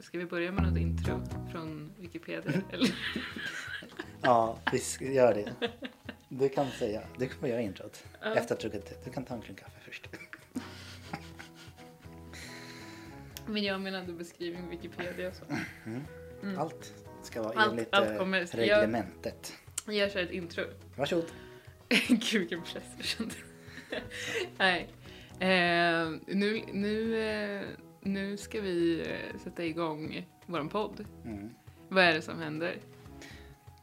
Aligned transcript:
ska 0.00 0.18
vi 0.18 0.26
börja 0.26 0.52
med 0.52 0.62
något 0.64 0.78
intro 0.78 1.22
från 1.52 1.92
Wikipedia? 1.98 2.52
Eller? 2.72 2.94
Ja, 4.22 4.58
vi 4.72 5.14
göra 5.14 5.34
det. 5.34 5.52
Du 6.28 6.48
kan 6.48 6.70
säga, 6.70 7.02
du 7.18 7.26
kan 7.28 7.38
få 7.40 7.48
göra 7.48 7.60
introt. 7.60 8.04
Ja. 8.20 8.34
Efter 8.34 8.54
att 8.54 8.60
du, 8.60 8.68
druckit- 8.68 9.04
du 9.04 9.10
kan 9.10 9.24
ta 9.24 9.34
en 9.34 9.42
klunk 9.42 9.58
kaffe 9.60 9.80
först. 9.80 10.08
Men 13.46 13.62
jag 13.62 13.80
menade 13.80 14.12
beskrivning 14.12 14.68
Wikipedia 14.70 15.28
och 15.28 15.34
så. 15.34 15.44
Mm. 15.86 16.58
Allt 16.58 16.94
ska 17.22 17.42
vara 17.42 17.58
Allt- 17.60 17.70
enligt 17.72 17.88
allt 17.94 18.08
eh, 18.10 18.16
kommer- 18.16 18.38
jag- 18.38 18.58
reglementet. 18.58 19.52
Jag 19.86 20.12
kör 20.12 20.20
ett 20.22 20.30
intro. 20.30 20.64
Varsågod. 20.96 21.24
Gud 22.08 22.40
vilken 22.40 22.62
press 22.62 22.84
jag 22.96 23.04
kände. 23.06 23.34
Nej. 24.58 24.88
Eh, 25.40 26.10
nu, 26.26 26.62
nu, 26.72 27.20
eh, 27.20 27.62
nu 28.00 28.36
ska 28.36 28.60
vi 28.60 29.00
eh, 29.00 29.38
sätta 29.40 29.64
igång 29.64 30.26
vår 30.46 30.68
podd. 30.68 31.04
Mm. 31.24 31.50
Vad 31.88 32.04
är 32.04 32.14
det 32.14 32.22
som 32.22 32.38
händer? 32.38 32.78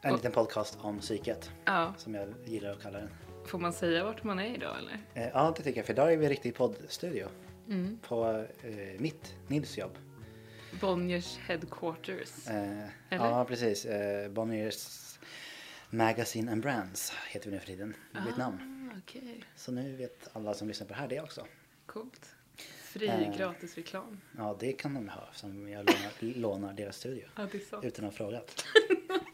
En 0.02 0.14
liten 0.14 0.32
podcast 0.32 0.78
om 0.82 1.00
psyket, 1.00 1.52
Ja, 1.66 1.94
som 1.98 2.16
jag 2.16 2.34
gillar 2.46 2.72
att 2.72 2.82
kalla 2.82 3.00
den. 3.00 3.10
får 3.46 3.60
man 3.60 3.74
säga 3.74 4.04
vart 4.04 4.24
man 4.24 4.40
är 4.40 4.56
idag 4.56 4.78
eller? 4.78 5.00
Eh, 5.14 5.30
Ja, 5.34 5.54
det 5.58 5.64
tycker 5.64 5.80
jag, 5.80 5.86
för 5.86 5.94
idag 5.94 6.14
är 6.14 6.18
vi 6.18 6.26
i 6.26 6.30
riktig 6.30 6.56
poddstudio. 6.56 7.28
Mm. 7.70 8.00
På 8.08 8.46
eh, 8.64 9.00
mitt, 9.00 9.36
Nils 9.48 9.78
jobb. 9.78 9.98
Bonniers 10.82 11.38
headquarters. 11.38 12.48
Eh, 12.48 12.86
ja, 13.10 13.46
precis. 13.46 13.86
Eh, 13.86 14.30
Bonniers 14.32 15.02
Magazine 15.90 16.52
and 16.52 16.62
Brands 16.62 17.14
heter 17.30 17.50
vi 17.50 17.54
nu 17.54 17.60
för 17.60 17.68
tiden. 17.68 17.96
Ah, 18.14 18.52
Okej, 18.98 19.44
Så 19.56 19.72
nu 19.72 19.96
vet 19.96 20.28
alla 20.34 20.54
som 20.54 20.68
lyssnar 20.68 20.88
på 20.88 20.94
det 20.94 21.00
här 21.00 21.08
det 21.08 21.22
också. 21.22 21.48
coolt. 21.86 22.35
Fri 22.96 23.08
Eh. 23.08 23.38
gratis 23.38 23.76
reklam. 23.76 24.22
Ja, 24.38 24.58
det 24.60 24.74
kan 24.74 24.94
de 24.94 25.10
ha 25.10 25.28
som 25.34 25.70
jag 25.70 25.86
lånar, 25.86 26.12
lånar 26.40 26.74
deras 26.74 26.98
studio. 26.98 27.28
Ja, 27.36 27.48
det 27.52 27.58
är 27.58 27.62
sant. 27.62 27.86
Utan 27.86 28.06
att 28.06 28.12
ha 28.12 28.18
frågat. 28.18 28.66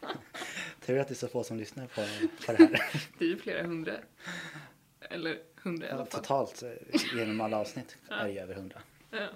Tur 0.85 0.99
att 0.99 1.07
det 1.07 1.13
är 1.13 1.15
så 1.15 1.27
få 1.27 1.43
som 1.43 1.57
lyssnar 1.57 1.87
på, 1.87 2.01
på 2.45 2.51
det 2.51 2.57
här. 2.57 2.81
Det 3.17 3.25
är 3.25 3.29
ju 3.29 3.37
flera 3.37 3.63
hundra. 3.67 3.93
Eller 5.01 5.39
hundra 5.55 5.87
i 5.87 5.89
alla 5.91 6.05
fall. 6.05 6.21
totalt 6.21 6.63
eh, 6.63 6.69
genom 7.15 7.41
alla 7.41 7.57
avsnitt 7.57 7.97
är 8.09 8.25
det 8.25 8.31
ju 8.31 8.39
över 8.39 8.55
hundra. 8.55 8.81
Ja. 9.11 9.27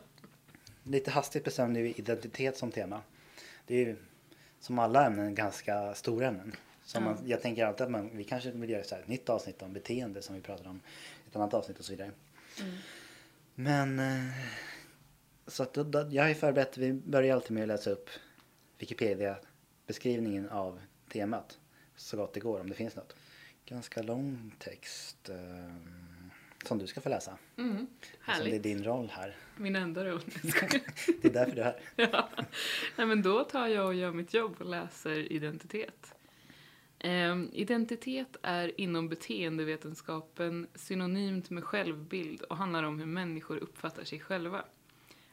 Lite 0.83 1.11
hastigt 1.11 1.43
bestämde 1.43 1.81
vi 1.81 1.93
identitet 1.97 2.57
som 2.57 2.71
tema. 2.71 3.01
Det 3.65 3.75
är 3.75 3.85
ju 3.85 3.95
som 4.59 4.79
alla 4.79 5.05
ämnen 5.05 5.35
ganska 5.35 5.93
stora 5.95 6.27
ämnen. 6.27 6.55
Ja. 6.93 6.99
man, 6.99 7.17
jag 7.25 7.41
tänker 7.41 7.65
alltid 7.65 7.81
att 7.81 7.91
man, 7.91 8.17
vi 8.17 8.23
kanske 8.23 8.51
vill 8.51 8.69
göra 8.69 8.83
så 8.83 8.95
här, 8.95 9.01
ett 9.01 9.07
nytt 9.07 9.29
avsnitt 9.29 9.61
om 9.61 9.73
beteende 9.73 10.21
som 10.21 10.35
vi 10.35 10.41
pratade 10.41 10.69
om 10.69 10.79
i 11.25 11.29
ett 11.29 11.35
annat 11.35 11.53
avsnitt 11.53 11.79
och 11.79 11.85
så 11.85 11.91
vidare. 11.91 12.11
Mm. 12.61 12.75
Men 13.55 13.99
eh, 13.99 14.33
så 15.47 15.63
att 15.63 15.73
då, 15.73 15.83
då, 15.83 16.07
jag 16.11 16.23
har 16.23 16.29
ju 16.29 16.35
förberett, 16.35 16.77
vi 16.77 16.93
börjar 16.93 17.35
alltid 17.35 17.51
med 17.51 17.63
att 17.63 17.67
läsa 17.67 17.89
upp 17.89 18.09
Wikipedia 18.77 19.37
beskrivningen 19.87 20.49
av 20.49 20.79
temat 21.09 21.59
så 21.95 22.17
gott 22.17 22.33
det 22.33 22.39
går 22.39 22.59
om 22.59 22.69
det 22.69 22.75
finns 22.75 22.95
något. 22.95 23.15
Ganska 23.65 24.01
lång 24.01 24.55
text 24.59 25.29
eh, 25.29 25.75
som 26.65 26.77
du 26.77 26.87
ska 26.87 27.01
få 27.01 27.09
läsa. 27.09 27.37
Mm. 27.57 27.87
Eftersom 28.01 28.23
det 28.25 28.31
är 28.31 28.33
Härligt. 28.33 28.63
din 28.63 28.83
roll 28.83 29.11
här. 29.13 29.35
Min 29.57 29.75
enda 29.75 30.05
roll. 30.05 30.21
Det 31.21 31.27
är 31.27 31.33
därför 31.33 31.55
du 31.55 31.61
är 31.61 31.65
här. 31.65 31.79
ja. 32.11 32.29
Nej, 32.95 33.07
men 33.07 33.21
då 33.21 33.43
tar 33.43 33.67
jag 33.67 33.85
och 33.85 33.95
gör 33.95 34.11
mitt 34.11 34.33
jobb 34.33 34.55
och 34.59 34.65
läser 34.65 35.31
identitet. 35.31 36.14
Ehm, 36.99 37.49
identitet 37.53 38.37
är 38.41 38.81
inom 38.81 39.09
beteendevetenskapen 39.09 40.67
synonymt 40.75 41.49
med 41.49 41.63
självbild 41.63 42.41
och 42.41 42.57
handlar 42.57 42.83
om 42.83 42.99
hur 42.99 43.05
människor 43.05 43.57
uppfattar 43.57 44.03
sig 44.03 44.19
själva. 44.19 44.65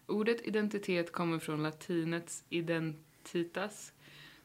Ordet 0.06 0.46
identitet 0.46 1.12
kommer 1.12 1.38
från 1.38 1.62
latinets 1.62 2.44
identitas 2.48 3.92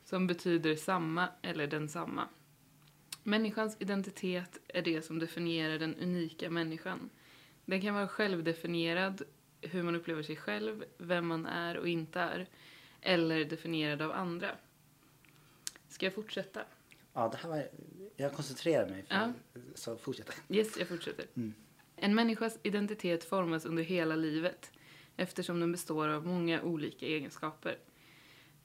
som 0.03 0.27
betyder 0.27 0.75
samma 0.75 1.27
eller 1.41 1.67
densamma. 1.67 2.27
Människans 3.23 3.77
identitet 3.79 4.59
är 4.67 4.81
det 4.81 5.01
som 5.01 5.19
definierar 5.19 5.79
den 5.79 5.95
unika 5.95 6.49
människan. 6.49 7.09
Den 7.65 7.81
kan 7.81 7.93
vara 7.93 8.07
självdefinierad, 8.07 9.21
hur 9.61 9.83
man 9.83 9.95
upplever 9.95 10.23
sig 10.23 10.35
själv, 10.35 10.83
vem 10.97 11.27
man 11.27 11.45
är 11.45 11.77
och 11.77 11.87
inte 11.87 12.19
är, 12.19 12.47
eller 13.01 13.45
definierad 13.45 14.01
av 14.01 14.11
andra. 14.11 14.51
Ska 15.87 16.05
jag 16.05 16.13
fortsätta? 16.13 16.61
Ja, 17.17 17.27
det 17.31 17.37
här 17.37 17.49
var, 17.49 17.67
jag 18.15 18.33
koncentrerar 18.33 18.89
mig. 18.89 19.03
För, 19.03 19.15
Ja. 19.15 19.33
Så 19.75 19.97
fortsätt. 19.97 20.41
Yes, 20.49 20.77
jag 20.79 20.87
fortsätter. 20.87 21.25
Mm. 21.35 21.53
En 21.95 22.15
människas 22.15 22.59
identitet 22.63 23.23
formas 23.23 23.65
under 23.65 23.83
hela 23.83 24.15
livet 24.15 24.71
eftersom 25.15 25.59
den 25.59 25.71
består 25.71 26.07
av 26.07 26.25
många 26.27 26.61
olika 26.61 27.05
egenskaper. 27.05 27.77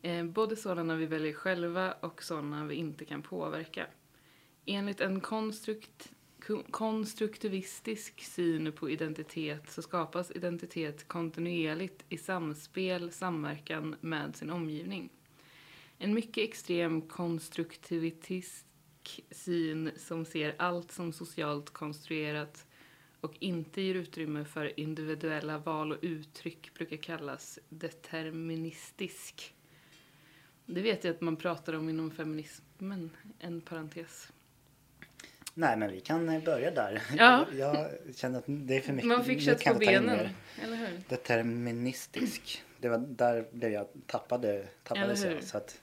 Eh, 0.02 0.24
både 0.24 0.56
sådana 0.56 0.96
vi 0.96 1.06
väljer 1.06 1.32
själva 1.32 1.92
och 1.92 2.22
sådana 2.22 2.64
vi 2.66 2.74
inte 2.74 3.04
kan 3.04 3.22
påverka. 3.22 3.86
Enligt 4.66 5.00
en 5.00 5.20
konstrukt, 5.20 6.12
ko- 6.46 6.62
konstruktivistisk 6.70 8.20
syn 8.22 8.72
på 8.72 8.90
identitet 8.90 9.70
så 9.70 9.82
skapas 9.82 10.30
identitet 10.30 11.08
kontinuerligt 11.08 12.04
i 12.08 12.18
samspel, 12.18 13.10
samverkan 13.12 13.96
med 14.00 14.36
sin 14.36 14.50
omgivning. 14.50 15.10
En 16.02 16.14
mycket 16.14 16.48
extrem 16.48 17.02
konstruktivistisk 17.02 18.64
syn 19.30 19.90
som 19.96 20.24
ser 20.24 20.54
allt 20.58 20.92
som 20.92 21.12
socialt 21.12 21.70
konstruerat 21.70 22.66
och 23.20 23.34
inte 23.38 23.82
ger 23.82 23.94
utrymme 23.94 24.44
för 24.44 24.80
individuella 24.80 25.58
val 25.58 25.92
och 25.92 25.98
uttryck 26.02 26.74
brukar 26.74 26.96
kallas 26.96 27.58
deterministisk. 27.68 29.54
Det 30.66 30.80
vet 30.80 31.04
jag 31.04 31.14
att 31.14 31.20
man 31.20 31.36
pratar 31.36 31.72
om 31.72 31.88
inom 31.88 32.10
feminismen, 32.10 33.10
en 33.38 33.60
parentes. 33.60 34.32
Nej, 35.54 35.76
men 35.76 35.92
vi 35.92 36.00
kan 36.00 36.28
eh, 36.28 36.42
börja 36.44 36.70
där. 36.70 37.02
Ja. 37.16 37.46
Jag 37.58 37.90
känner 38.14 38.38
att 38.38 38.44
det 38.46 38.76
är 38.76 38.80
för 38.80 38.92
mycket. 38.92 39.08
Man 39.08 39.24
fick 39.24 39.40
kött 39.42 39.64
på 39.64 39.74
benen, 39.74 40.28
eller 40.62 40.76
hur? 40.76 41.00
Deterministisk. 41.08 42.64
Det 42.78 42.88
var 42.88 42.98
där 42.98 43.46
blev 43.52 43.72
jag 43.72 43.86
tappade, 44.06 44.66
tappades 44.82 45.24
Eller 45.24 45.34
jag. 45.34 45.44
Så 45.44 45.56
att, 45.56 45.80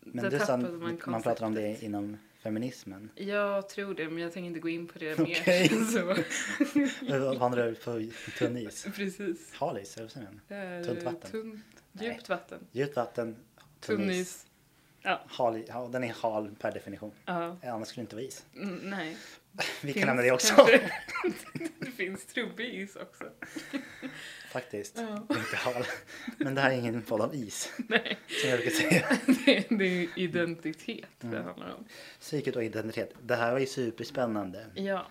men 0.00 0.24
Där 0.24 0.30
du 0.30 0.38
sa, 0.38 0.56
man 0.56 1.00
man 1.06 1.22
pratar 1.22 1.46
om 1.46 1.54
det 1.54 1.84
inom 1.84 2.16
feminismen. 2.42 3.10
Jag 3.14 3.68
tror 3.68 3.94
det, 3.94 4.08
men 4.08 4.22
jag 4.22 4.32
tänker 4.32 4.46
inte 4.46 4.60
gå 4.60 4.68
in 4.68 4.86
på 4.86 4.98
det 4.98 5.18
mer. 5.18 5.68
Så, 5.92 7.38
Vandrar 7.38 7.62
över 7.62 7.74
på 7.74 8.30
tunn 8.38 8.56
is. 8.56 8.86
precis. 8.96 9.52
Är 9.60 9.74
det 9.74 9.84
så 10.10 10.18
igen? 10.18 10.40
Det 10.48 10.54
är 10.54 10.84
Tunt 10.84 11.02
vatten. 11.02 11.30
Tunt, 11.30 11.64
Nej. 11.92 12.08
djupt 12.08 12.28
vatten. 12.28 12.58
Djupt 12.72 12.96
vatten, 12.96 13.36
tunn 13.80 13.96
Tunn 13.96 14.10
is. 14.10 14.46
Ja. 15.08 15.20
Hal, 15.28 15.64
ja, 15.68 15.88
den 15.92 16.04
är 16.04 16.12
hal 16.22 16.54
per 16.60 16.72
definition. 16.72 17.12
Ja. 17.24 17.56
Annars 17.62 17.88
skulle 17.88 18.00
det 18.00 18.04
inte 18.04 18.16
vara 18.16 18.24
is. 18.24 18.46
Mm, 18.56 18.76
nej. 18.90 19.16
Vi 19.52 19.62
Finns 19.92 19.96
kan 19.96 20.06
nämna 20.06 20.22
det 20.22 20.32
också. 20.32 20.66
det 21.80 21.90
finns 21.90 22.26
trubbig 22.26 22.74
is 22.74 22.96
också. 22.96 23.24
Faktiskt. 24.50 24.96
Ja. 24.98 25.16
Inte 25.36 25.56
hal. 25.56 25.84
Men 26.36 26.54
det 26.54 26.60
här 26.60 26.70
är 26.70 26.74
ingen 26.78 27.02
podd 27.02 27.20
om 27.20 27.32
is. 27.32 27.72
Nej, 27.88 28.18
Som 28.40 28.50
jag 28.50 28.58
brukar 28.58 28.70
säga. 28.76 29.06
det, 29.46 29.76
det 29.78 29.84
är 29.84 30.18
identitet 30.18 31.06
det 31.20 31.26
Mm. 31.26 31.44
handlar 31.44 31.74
om. 31.74 31.84
Psyket 32.20 32.56
och 32.56 32.64
identitet. 32.64 33.14
Det 33.22 33.36
här 33.36 33.52
var 33.52 33.58
ju 33.58 33.66
superspännande. 33.66 34.66
Ja. 34.74 35.06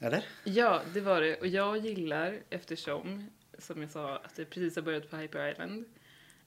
Eller? 0.00 0.24
ja, 0.44 0.82
det 0.94 1.00
var 1.00 1.20
det. 1.20 1.36
Och 1.40 1.46
jag 1.46 1.76
gillar, 1.78 2.38
eftersom, 2.50 3.30
som 3.58 3.82
jag 3.82 3.90
sa, 3.90 4.16
att 4.16 4.36
det 4.36 4.44
precis 4.44 4.76
har 4.76 4.82
börjat 4.82 5.10
på 5.10 5.16
Hyper 5.16 5.50
Island. 5.52 5.84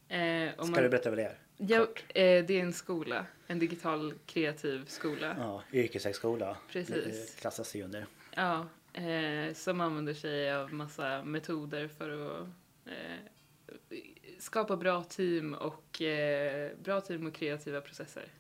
Eh, 0.10 0.54
Ska 0.54 0.66
man- 0.66 0.84
du 0.84 0.90
berätta 0.90 1.10
vad 1.10 1.18
det 1.20 1.24
är? 1.26 1.38
Ja, 1.58 1.82
eh, 2.08 2.46
det 2.46 2.50
är 2.50 2.62
en 2.62 2.74
skola. 2.74 3.26
En 3.48 3.60
digital 3.60 4.14
kreativ 4.26 4.86
skola. 4.86 5.36
Ja, 5.40 5.64
yrkeshögskola. 5.74 6.58
Precis. 6.72 7.36
Klassas 7.36 7.76
ju 7.76 7.84
under. 7.84 8.06
Ja, 8.36 8.68
eh, 8.94 9.54
som 9.54 9.82
använder 9.82 10.14
sig 10.14 10.54
av 10.54 10.74
massa 10.74 11.24
metoder 11.24 11.88
för 11.88 12.42
att 12.42 12.48
eh, 12.86 13.98
skapa 14.40 14.78
bra 14.78 15.04
team 15.04 15.54
och 15.54 16.02
eh, 16.02 16.72
bra 16.84 17.02
team 17.02 17.28
och 17.28 17.34
kreativa 17.34 17.82
processer. 17.82 18.32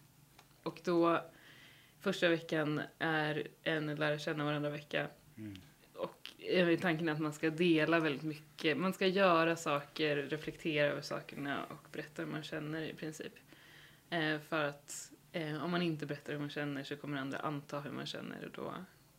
Och 0.63 0.81
då 0.83 1.21
första 2.00 2.30
veckan 2.30 2.81
är 3.00 3.47
en 3.63 3.95
lära 3.95 4.19
känna 4.19 4.45
varandra 4.45 4.69
vecka. 4.69 5.07
Mm. 5.38 5.62
Eh, 6.49 6.79
tanken 6.79 7.09
är 7.09 7.13
att 7.13 7.19
man 7.19 7.33
ska 7.33 7.49
dela 7.49 7.99
väldigt 7.99 8.23
mycket. 8.23 8.77
Man 8.77 8.94
ska 8.94 9.07
göra 9.07 9.55
saker, 9.55 10.15
reflektera 10.15 10.88
över 10.88 11.01
sakerna 11.01 11.65
och 11.65 11.88
berätta 11.91 12.21
hur 12.21 12.29
man 12.29 12.44
känner 12.44 12.81
i 12.81 12.94
princip. 12.94 13.33
Eh, 14.09 14.39
för 14.49 14.63
att 14.63 15.11
eh, 15.31 15.63
om 15.63 15.71
man 15.71 15.81
inte 15.81 16.05
berättar 16.05 16.33
hur 16.33 16.39
man 16.39 16.49
känner 16.49 16.83
så 16.83 16.95
kommer 16.95 17.17
andra 17.17 17.38
anta 17.38 17.79
hur 17.79 17.91
man 17.91 18.05
känner 18.05 18.45
och 18.45 18.51
då 18.51 18.73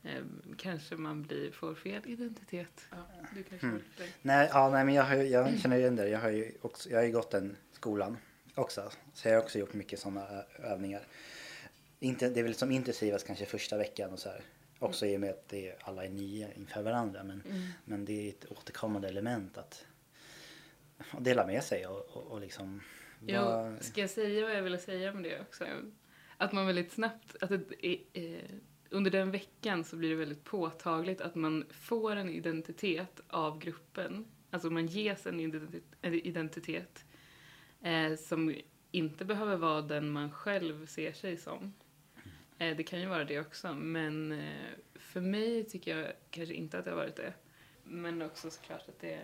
eh, 0.08 0.22
kanske 0.56 0.96
man 0.96 1.22
blir, 1.22 1.50
får 1.50 1.74
fel 1.74 2.02
identitet. 2.06 2.86
Ja, 2.90 2.96
du 3.34 3.42
kanske 3.42 3.66
Mm. 3.66 3.82
Nej, 4.22 4.48
ja, 4.52 4.70
nej 4.70 4.84
men 4.84 4.94
jag, 4.94 5.04
har, 5.04 5.14
jag 5.16 5.58
känner 5.58 5.76
igen 5.76 5.96
det. 5.96 6.08
Jag 6.08 6.18
har 6.18 6.30
ju 6.30 6.52
också, 6.62 6.90
jag 6.90 6.98
har 6.98 7.04
ju 7.04 7.12
gått 7.12 7.30
den 7.30 7.56
skolan 7.72 8.16
också. 8.54 8.90
Så 9.14 9.28
jag 9.28 9.34
har 9.34 9.42
också 9.42 9.58
gjort 9.58 9.74
mycket 9.74 9.98
sådana 9.98 10.44
övningar. 10.58 11.02
Inte, 12.00 12.28
det 12.28 12.40
är 12.40 12.44
väl 12.44 12.54
som 12.54 12.70
intensivast 12.70 13.26
kanske 13.26 13.46
första 13.46 13.76
veckan 13.76 14.12
och 14.12 14.18
så 14.18 14.28
här. 14.28 14.42
Också 14.78 15.06
i 15.06 15.16
och 15.16 15.20
med 15.20 15.30
att 15.30 15.48
det 15.48 15.68
är, 15.68 15.76
alla 15.80 16.04
är 16.04 16.10
nya 16.10 16.52
inför 16.54 16.82
varandra. 16.82 17.24
Men, 17.24 17.42
Mm. 17.46 17.62
men 17.84 18.04
det 18.04 18.26
är 18.26 18.28
ett 18.28 18.44
återkommande 18.52 19.08
element 19.08 19.58
att 19.58 19.86
dela 21.18 21.46
med 21.46 21.64
sig 21.64 21.86
och, 21.86 22.16
och, 22.16 22.22
och 22.22 22.40
liksom... 22.40 22.82
Jo, 23.26 23.76
ska 23.80 24.00
jag 24.00 24.10
säga 24.10 24.46
vad 24.46 24.56
jag 24.56 24.62
ville 24.62 24.78
säga 24.78 25.12
med 25.12 25.22
det 25.22 25.40
också? 25.40 25.64
Att 26.36 26.52
man 26.52 26.66
väldigt 26.66 26.92
snabbt, 26.92 27.36
att 27.42 27.50
det, 27.50 28.00
eh, 28.12 28.50
under 28.90 29.10
den 29.10 29.30
veckan 29.30 29.84
så 29.84 29.96
blir 29.96 30.10
det 30.10 30.16
väldigt 30.16 30.44
påtagligt 30.44 31.20
att 31.20 31.34
man 31.34 31.64
får 31.70 32.16
en 32.16 32.30
identitet 32.30 33.20
av 33.28 33.58
gruppen. 33.58 34.26
Alltså 34.50 34.70
man 34.70 34.86
ges 34.86 35.26
en 35.26 35.40
identitet, 35.40 35.84
en 36.00 36.14
identitet 36.14 37.04
eh, 37.82 38.14
som 38.16 38.54
inte 38.90 39.24
behöver 39.24 39.56
vara 39.56 39.82
den 39.82 40.10
man 40.10 40.32
själv 40.32 40.86
ser 40.86 41.12
sig 41.12 41.36
som. 41.36 41.74
Eh, 42.58 42.76
det 42.76 42.82
kan 42.82 43.00
ju 43.00 43.06
vara 43.06 43.24
det 43.24 43.40
också, 43.40 43.74
men 43.74 44.32
eh, 44.32 44.70
för 44.94 45.20
mig 45.20 45.64
tycker 45.64 45.96
jag 45.96 46.12
kanske 46.30 46.54
inte 46.54 46.78
att 46.78 46.84
det 46.84 46.90
har 46.90 46.96
varit 46.96 47.16
det. 47.16 47.32
Men 47.84 48.22
också 48.22 48.50
såklart 48.50 48.88
att 48.88 49.00
det 49.00 49.20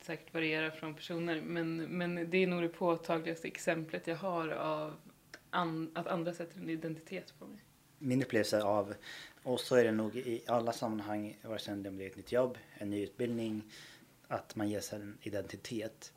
säkert 0.00 0.34
varierar 0.34 0.70
från 0.70 0.94
personer. 0.94 1.40
Men, 1.40 1.76
men 1.76 2.30
det 2.30 2.38
är 2.38 2.46
nog 2.46 2.62
det 2.62 2.68
påtagligaste 2.68 3.48
exemplet 3.48 4.06
jag 4.06 4.16
har 4.16 4.48
av 4.48 4.94
an, 5.50 5.90
att 5.94 6.06
andra 6.06 6.32
sätter 6.34 6.60
en 6.60 6.70
identitet 6.70 7.34
på 7.38 7.46
mig. 7.46 7.64
Min 7.98 8.22
upplevelse 8.22 8.62
av, 8.62 8.94
och 9.42 9.60
så 9.60 9.76
är 9.76 9.84
det 9.84 9.92
nog 9.92 10.16
i 10.16 10.42
alla 10.46 10.72
sammanhang, 10.72 11.38
vare 11.42 11.58
sig 11.58 11.76
det 11.76 11.90
blir 11.90 12.06
ett 12.06 12.16
nytt 12.16 12.32
jobb, 12.32 12.58
en 12.74 12.90
ny 12.90 13.02
utbildning, 13.02 13.72
att 14.28 14.56
man 14.56 14.68
ges 14.68 14.92
en 14.92 15.18
identitet. 15.22 16.12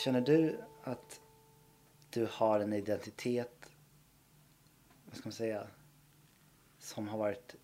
Känner 0.00 0.20
du 0.20 0.60
att 0.82 1.20
du 2.10 2.28
har 2.30 2.60
en 2.60 2.72
identitet, 2.72 3.70
vad 5.04 5.16
ska 5.16 5.28
man 5.28 5.32
säga, 5.32 5.66
som 6.78 7.08
har 7.08 7.18
varit... 7.18 7.54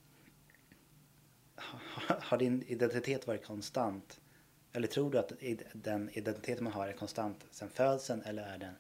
Har, 2.08 2.38
din 2.38 2.62
identitet 2.62 3.26
varit 3.26 3.44
konstant? 3.44 4.20
Eller 4.72 4.88
tror 4.88 5.10
du 5.10 5.18
att 5.18 5.32
den 5.72 6.10
identitet 6.12 6.60
man 6.60 6.72
har 6.72 6.88
är 6.88 6.92
konstant 6.92 7.46
sedan 7.50 7.68
födseln 7.68 8.22
eller 8.22 8.42
är 8.42 8.58
den 8.58 8.74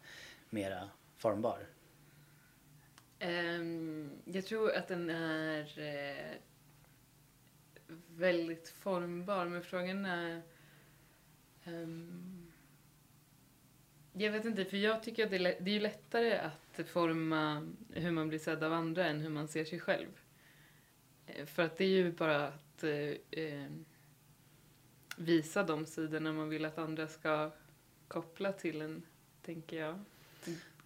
mera 0.50 0.90
formbar? 1.16 1.66
Ehm, 3.18 4.10
jag 4.24 4.46
tror 4.46 4.72
att 4.72 4.88
den 4.88 5.10
är 5.10 5.78
eh, 5.78 6.36
väldigt 8.08 8.68
formbar, 8.68 9.46
men 9.46 9.62
frågan 9.62 10.04
är... 10.04 10.42
Ehm, 11.64 12.35
jag 14.18 14.30
vet 14.32 14.44
inte, 14.44 14.64
för 14.64 14.76
jag 14.76 15.02
tycker 15.02 15.24
att 15.24 15.30
det 15.30 15.36
är, 15.36 15.56
det 15.60 15.76
är 15.76 15.80
lättare 15.80 16.38
att 16.38 16.88
forma 16.88 17.68
hur 17.94 18.10
man 18.10 18.28
blir 18.28 18.38
sedd 18.38 18.64
av 18.64 18.72
andra 18.72 19.06
än 19.06 19.20
hur 19.20 19.28
man 19.30 19.48
ser 19.48 19.64
sig 19.64 19.80
själv. 19.80 20.08
Eh, 21.26 21.46
För 21.46 21.62
att 21.62 21.76
det 21.76 21.84
är 21.84 21.88
ju 21.88 22.12
bara 22.12 22.46
att 22.48 22.84
eh, 22.84 22.90
eh, 23.42 23.66
visa 25.16 25.62
de 25.62 25.86
sidorna 25.86 26.32
man 26.32 26.48
vill 26.48 26.64
att 26.64 26.78
andra 26.78 27.08
ska 27.08 27.50
koppla 28.08 28.52
till 28.52 28.80
en, 28.80 29.02
tänker 29.42 29.76
jag. 29.80 29.98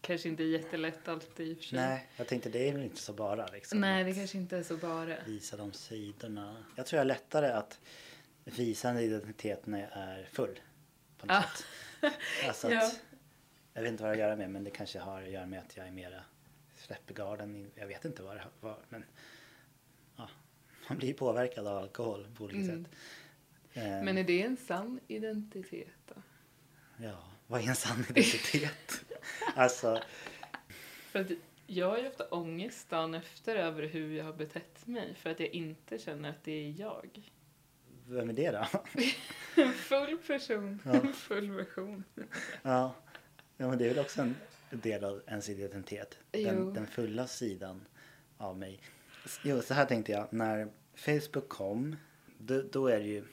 Kanske 0.00 0.28
inte 0.28 0.42
jättelätt 0.44 1.08
alltid 1.08 1.48
i 1.48 1.52
och 1.54 1.56
för 1.58 1.64
sig. 1.64 1.78
Nej, 1.78 2.08
jag 2.16 2.26
tänkte 2.26 2.48
det 2.48 2.68
är 2.68 2.72
väl 2.72 2.82
inte 2.82 3.00
så 3.00 3.12
bara 3.12 3.46
liksom. 3.46 3.80
Nej, 3.80 4.00
att 4.02 4.08
det 4.08 4.14
kanske 4.14 4.38
inte 4.38 4.56
är 4.56 4.62
så 4.62 4.76
bara. 4.76 5.16
Visa 5.26 5.56
de 5.56 5.72
sidorna. 5.72 6.64
Jag 6.76 6.86
tror 6.86 6.96
jag 6.98 7.04
är 7.04 7.08
lättare 7.08 7.46
att 7.46 7.80
visa 8.44 8.90
en 8.90 8.98
identitet 8.98 9.66
när 9.66 9.80
jag 9.80 9.90
är 9.92 10.24
full. 10.32 10.60
På 11.18 11.26
något 11.26 11.36
Ah. 11.36 11.42
sätt. 11.42 11.66
Alltså 12.48 12.66
att, 12.66 12.72
Ja. 12.72 12.90
Jag 13.80 13.84
vet 13.84 13.90
inte 13.92 14.02
vad 14.02 14.12
det 14.12 14.22
har 14.22 14.24
att 14.24 14.28
göra 14.28 14.36
med 14.36 14.50
men 14.50 14.64
det 14.64 14.70
kanske 14.70 14.98
har 14.98 15.22
att 15.22 15.30
göra 15.30 15.46
med 15.46 15.60
att 15.60 15.76
jag 15.76 15.86
är 15.86 15.90
mera 15.90 16.22
släpper 16.74 17.14
garden. 17.14 17.70
Jag 17.74 17.86
vet 17.86 18.04
inte 18.04 18.22
vad 18.22 18.36
det 18.36 18.44
var 18.60 18.78
men 18.88 19.04
ja, 20.16 20.28
man 20.88 20.98
blir 20.98 21.14
påverkad 21.14 21.66
av 21.66 21.76
alkohol 21.78 22.26
på 22.36 22.44
olika 22.44 22.58
Mm. 22.72 22.84
sätt. 22.84 22.92
Eh, 23.72 23.82
Men 23.82 24.18
är 24.18 24.24
det 24.24 24.42
en 24.42 24.56
sann 24.56 25.00
identitet 25.08 25.88
då? 26.06 26.14
Ja, 26.96 27.24
vad 27.46 27.60
är 27.60 27.68
en 27.68 27.74
sann 27.74 28.00
identitet? 28.10 29.04
alltså, 29.56 30.02
För 31.10 31.20
att 31.20 31.30
jag 31.66 31.90
har 31.90 31.98
ju 31.98 32.08
ofta 32.08 32.28
ångest 32.28 32.90
dagen 32.90 33.14
efter 33.14 33.56
över 33.56 33.82
hur 33.82 34.12
jag 34.16 34.24
har 34.24 34.32
betett 34.32 34.86
mig 34.86 35.14
för 35.14 35.30
att 35.30 35.40
jag 35.40 35.48
inte 35.48 35.98
känner 35.98 36.30
att 36.30 36.44
det 36.44 36.52
är 36.52 36.70
jag. 36.80 37.30
vem 38.06 38.28
är 38.28 38.32
det 38.32 38.50
då? 38.50 38.66
En 39.62 39.72
full 39.88 40.18
person, 40.26 40.82
Ja. 40.84 40.92
en 40.92 41.12
full 41.12 41.50
version. 41.50 42.04
ja, 42.62 42.94
ja, 43.60 43.68
men 43.68 43.78
det 43.78 43.84
är 43.84 43.88
väl 43.88 43.98
också 43.98 44.22
en 44.22 44.34
del 44.70 45.04
av 45.04 45.22
ens 45.26 45.48
identitet. 45.48 46.18
Den, 46.30 46.74
den 46.74 46.86
fulla 46.86 47.26
sidan 47.26 47.86
av 48.36 48.58
mig. 48.58 48.80
Jo, 49.44 49.62
så 49.62 49.74
här 49.74 49.84
tänkte 49.86 50.12
jag. 50.12 50.32
När 50.32 50.68
Facebook 50.94 51.48
kom, 51.48 51.96
då, 52.38 52.62
då 52.62 52.86
är 52.86 52.98
det 53.00 53.06
ju, 53.06 53.24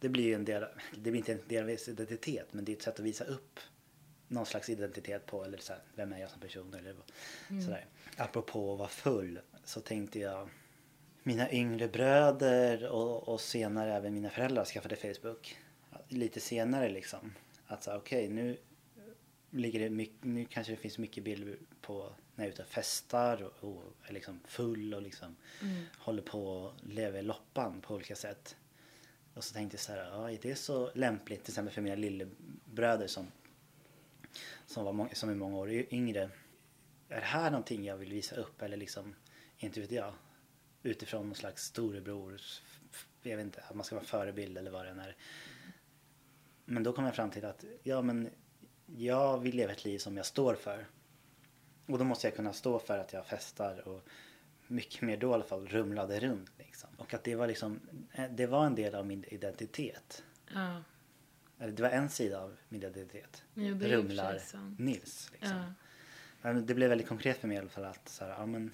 det 0.00 0.08
blir 0.08 0.24
ju 0.24 0.34
en 0.34 0.44
del, 0.44 0.64
det 0.94 1.10
blir 1.10 1.16
inte 1.16 1.32
en 1.32 1.40
del 1.48 1.62
av 1.62 1.68
ens 1.68 1.88
identitet, 1.88 2.46
men 2.52 2.64
det 2.64 2.72
är 2.72 2.76
ett 2.76 2.82
sätt 2.82 2.94
att 2.98 3.04
visa 3.04 3.24
upp 3.24 3.60
någon 4.28 4.46
slags 4.46 4.68
identitet 4.68 5.26
på, 5.26 5.44
eller 5.44 5.58
så 5.58 5.72
här, 5.72 5.82
vem 5.94 6.12
är 6.12 6.18
jag 6.18 6.30
som 6.30 6.40
person 6.40 6.74
eller 6.74 6.92
vad- 6.92 7.12
Mm. 7.50 7.62
sådär. 7.62 7.86
Apropå 8.16 8.72
att 8.72 8.78
vara 8.78 8.88
full 8.88 9.40
så 9.64 9.80
tänkte 9.80 10.18
jag 10.18 10.48
mina 11.22 11.52
yngre 11.52 11.88
bröder 11.88 12.88
och, 12.88 13.28
och 13.28 13.40
senare 13.40 13.94
även 13.94 14.14
mina 14.14 14.30
föräldrar 14.30 14.64
skaffade 14.64 14.96
Facebook. 14.96 15.56
Lite 16.08 16.40
senare 16.40 16.88
liksom. 16.88 17.32
Att 17.66 17.82
säga 17.84 17.96
okej 17.96 18.28
nu 18.28 18.56
ligger 19.50 19.80
det 19.80 19.90
mycket, 19.90 20.24
nu 20.24 20.44
kanske 20.44 20.72
det 20.72 20.76
finns 20.76 20.98
mycket 20.98 21.24
bilder 21.24 21.56
på 21.80 22.12
när 22.34 22.44
jag 22.44 22.48
är 22.48 22.52
ute 22.52 22.62
och 22.62 22.68
festar 22.68 23.42
och, 23.42 23.64
och 23.64 23.84
är 24.04 24.12
liksom 24.12 24.40
full 24.44 24.94
och 24.94 25.02
liksom 25.02 25.36
Mm. 25.62 25.84
håller 25.98 26.22
på 26.22 26.46
och 26.46 26.72
lever 26.82 27.22
loppan 27.22 27.80
på 27.80 27.94
olika 27.94 28.16
sätt. 28.16 28.56
Och 29.34 29.44
så 29.44 29.54
tänkte 29.54 29.74
jag 29.74 29.80
så 29.80 29.92
här, 29.92 29.98
ja, 30.04 30.30
är 30.30 30.38
det 30.42 30.54
så 30.54 30.90
lämpligt 30.94 31.44
till 31.44 31.52
exempel 31.52 31.74
för 31.74 31.82
mina 31.82 31.94
lillebröder 31.96 33.06
som, 33.06 33.26
som, 34.66 34.84
var 34.84 34.92
många, 34.92 35.14
som 35.14 35.30
är 35.30 35.34
många 35.34 35.56
år 35.58 35.70
yngre. 35.70 36.22
Är 37.08 37.20
det 37.20 37.26
här 37.26 37.50
någonting 37.50 37.84
jag 37.84 37.96
vill 37.96 38.10
visa 38.12 38.36
upp 38.36 38.62
eller 38.62 38.76
liksom, 38.76 39.14
inte 39.58 39.80
vet 39.80 39.90
jag, 39.90 40.14
utifrån 40.82 41.26
någon 41.26 41.34
slags 41.34 41.64
storebrors, 41.64 42.62
f- 42.90 43.06
jag 43.22 43.36
vet 43.36 43.44
inte, 43.46 43.60
att 43.60 43.74
man 43.74 43.84
ska 43.84 43.94
vara 43.94 44.04
förebild 44.06 44.58
eller 44.58 44.70
vad 44.70 44.84
det 44.84 44.90
än 44.90 45.00
är. 45.00 45.16
Men 46.64 46.82
då 46.82 46.92
kom 46.92 47.04
jag 47.04 47.14
fram 47.14 47.30
till 47.30 47.44
att, 47.44 47.64
ja 47.82 48.02
men 48.02 48.30
jag 48.96 49.38
vill 49.38 49.56
leva 49.56 49.72
ett 49.72 49.84
liv 49.84 49.98
som 49.98 50.16
jag 50.16 50.26
står 50.26 50.54
för. 50.54 50.86
Och 51.86 51.98
då 51.98 52.04
måste 52.04 52.26
jag 52.26 52.36
kunna 52.36 52.52
stå 52.52 52.78
för 52.78 52.98
att 52.98 53.12
jag 53.12 53.26
festar 53.26 53.88
och 53.88 54.08
mycket 54.66 55.02
mer 55.02 55.16
då 55.16 55.30
i 55.30 55.34
alla 55.34 55.44
fall 55.44 55.68
rumlade 55.68 56.20
runt 56.20 56.50
liksom. 56.58 56.90
Och 56.96 57.14
att 57.14 57.24
det 57.24 57.34
var 57.34 57.46
liksom, 57.46 57.80
eh, 58.12 58.30
det 58.30 58.46
var 58.46 58.66
en 58.66 58.74
del 58.74 58.94
av 58.94 59.06
min 59.06 59.24
identitet. 59.28 60.24
Ja, 60.54 60.82
Eller 61.58 61.72
det 61.72 61.82
var 61.82 61.90
en 61.90 62.08
sida 62.08 62.40
av 62.40 62.56
min 62.68 62.82
identitet. 62.82 63.42
jo, 63.54 63.74
det 63.74 63.84
är 63.86 63.88
ju 63.88 63.94
i 63.94 63.98
och 63.98 64.02
för 64.02 64.08
Rumlar 64.08 64.32
sig 64.38 64.40
sant. 64.48 64.78
Nils 64.78 65.30
liksom. 65.32 65.74
Ja. 66.42 66.52
Det 66.52 66.74
blev 66.74 66.88
väldigt 66.88 67.08
konkret 67.08 67.38
för 67.38 67.48
mig 67.48 67.56
i 67.56 67.60
alla 67.60 67.68
fall 67.68 67.84
att, 67.84 68.08
så 68.08 68.24
här, 68.24 68.30
ja, 68.32 68.46
men, 68.46 68.72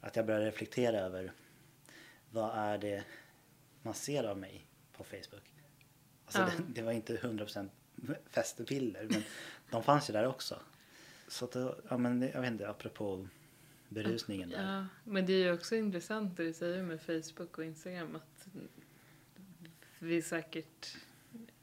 att 0.00 0.16
jag 0.16 0.26
började 0.26 0.46
reflektera 0.46 0.98
över 0.98 1.32
vad 2.30 2.58
är 2.58 2.78
det 2.78 3.04
man 3.82 3.94
ser 3.94 4.24
av 4.24 4.38
mig 4.38 4.66
på 4.92 5.04
Facebook. 5.04 5.54
Alltså 6.24 6.40
Ja. 6.40 6.46
det, 6.46 6.62
det 6.74 6.82
var 6.82 6.92
inte 6.92 7.16
100% 7.16 7.68
festbilder 8.30 9.06
men 9.10 9.22
de 9.70 9.82
fanns 9.82 10.10
ju 10.10 10.12
där 10.12 10.26
också. 10.26 10.60
Så 11.28 11.44
att, 11.44 11.54
ja 11.88 11.98
men 11.98 12.22
jag 12.22 12.40
vet 12.40 12.50
inte, 12.50 12.68
apropå 12.68 13.28
berusningen 13.88 14.48
där. 14.50 14.76
Ja, 14.76 14.86
men 15.04 15.26
det 15.26 15.32
är 15.32 15.38
ju 15.46 15.52
också 15.52 15.76
intressant 15.76 16.36
det 16.36 16.44
du 16.44 16.52
säger 16.52 16.82
med 16.82 17.00
Facebook 17.02 17.58
och 17.58 17.64
Instagram 17.64 18.16
att 18.16 18.46
vi 19.98 20.22
säkert 20.22 20.96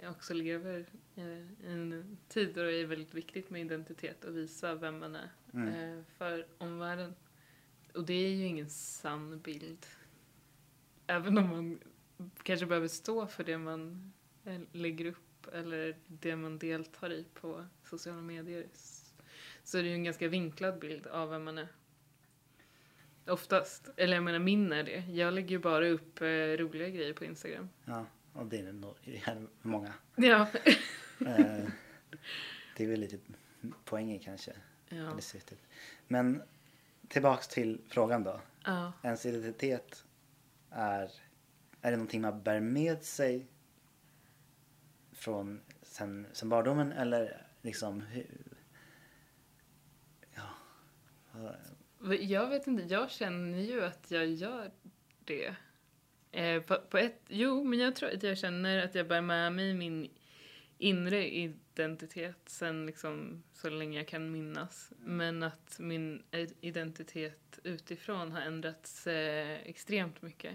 också 0.04 0.34
lever 0.34 0.86
i 1.16 1.22
en 1.68 2.18
tid 2.28 2.52
då 2.56 2.64
det 2.64 2.74
är 2.76 2.86
väldigt 2.86 3.14
viktigt 3.14 3.50
med 3.50 3.62
identitet 3.62 4.26
och 4.26 4.38
visa 4.38 4.76
vem 4.76 5.00
man 5.00 5.16
är 5.16 5.30
Mm. 5.54 5.68
eh, 5.98 6.04
för 6.18 6.48
omvärlden. 6.58 7.16
Och 7.94 8.06
det 8.06 8.14
är 8.14 8.30
ju 8.30 8.46
ingen 8.46 8.70
sann 8.70 9.40
bild. 9.40 9.86
Även 11.08 11.38
om 11.38 11.50
man 11.50 11.80
kanske 12.44 12.66
behöver 12.66 12.88
stå 12.88 13.28
för 13.28 13.44
det 13.44 13.58
man 13.58 14.14
eh, 14.46 14.60
lägger 14.72 15.06
upp 15.06 15.27
eller 15.54 15.96
det 16.08 16.36
man 16.36 16.60
deltar 16.60 17.12
i 17.12 17.26
på 17.34 17.66
sociala 17.84 18.22
medier 18.22 18.66
så 19.64 19.78
är 19.78 19.84
det 19.84 19.90
ju 19.90 19.96
en 19.96 20.04
ganska 20.04 20.28
vinklad 20.28 20.80
bild 20.80 21.08
av 21.08 21.30
vem 21.30 21.44
man 21.44 21.58
är. 21.58 21.68
Oftast. 23.28 23.90
Eller 23.98 24.14
jag 24.16 24.24
menar 24.24 24.40
min 24.40 24.72
är 24.72 24.84
det. 24.84 25.04
Jag 25.10 25.34
lägger 25.34 25.50
ju 25.50 25.60
bara 25.60 25.88
upp 25.88 26.22
eh, 26.22 26.26
roliga 26.28 26.90
grejer 26.90 27.14
på 27.14 27.26
Instagram. 27.26 27.70
Ja, 27.86 28.06
och 28.34 28.46
det 28.46 28.60
är 28.60 28.74
nog 28.74 28.96
många. 29.62 29.94
Ja. 30.16 30.48
Eh, 31.20 31.66
det 32.78 32.84
är 32.84 32.88
väl 32.88 33.00
lite 33.00 33.18
poängen 33.86 34.20
kanske. 34.20 34.52
ja. 34.90 35.12
Eller 35.12 35.22
syftet. 35.22 35.60
Men 36.08 36.42
tillbaks 37.08 37.48
till 37.48 37.82
frågan 37.90 38.24
då. 38.24 38.42
ja. 38.66 38.92
Ens 39.04 39.26
identitet 39.26 40.04
är, 40.70 41.12
är 41.82 41.92
det 41.92 41.98
någonting 41.98 42.22
man 42.22 42.42
bär 42.44 42.60
med 42.60 43.04
sig 43.04 43.48
från 45.18 45.62
sen, 45.82 46.28
sen 46.34 46.50
barndomen 46.50 46.92
eller 46.92 47.46
liksom 47.62 48.02
hur... 48.02 48.58
Ja. 50.36 51.56
Jag 52.20 52.50
vet 52.50 52.68
inte, 52.68 52.84
jag 52.84 53.12
känner 53.12 53.60
ju 53.60 53.84
att 53.84 54.12
jag 54.12 54.28
gör 54.28 54.72
det. 55.26 55.56
Eh, 56.32 56.62
på, 56.62 56.76
på 56.90 56.98
ett, 56.98 57.22
jo, 57.28 57.64
men 57.64 57.80
jag 57.80 57.96
tror 57.96 58.10
att 58.10 58.24
jag 58.24 58.38
känner 58.38 58.86
att 58.86 58.96
jag 58.96 59.08
bär 59.08 59.22
med 59.22 59.54
mig 59.54 59.74
min 59.74 60.10
inre 60.78 61.28
identitet 61.30 62.42
sen 62.46 62.86
liksom 62.86 63.44
så 63.54 63.70
länge 63.70 63.98
jag 63.98 64.08
kan 64.08 64.32
minnas. 64.32 64.92
Men 64.98 65.44
att 65.44 65.78
min 65.80 66.24
identitet 66.62 67.60
utifrån 67.64 68.32
har 68.32 68.42
ändrats 68.42 69.08
eh, 69.08 69.58
extremt 69.66 70.22
mycket. 70.22 70.54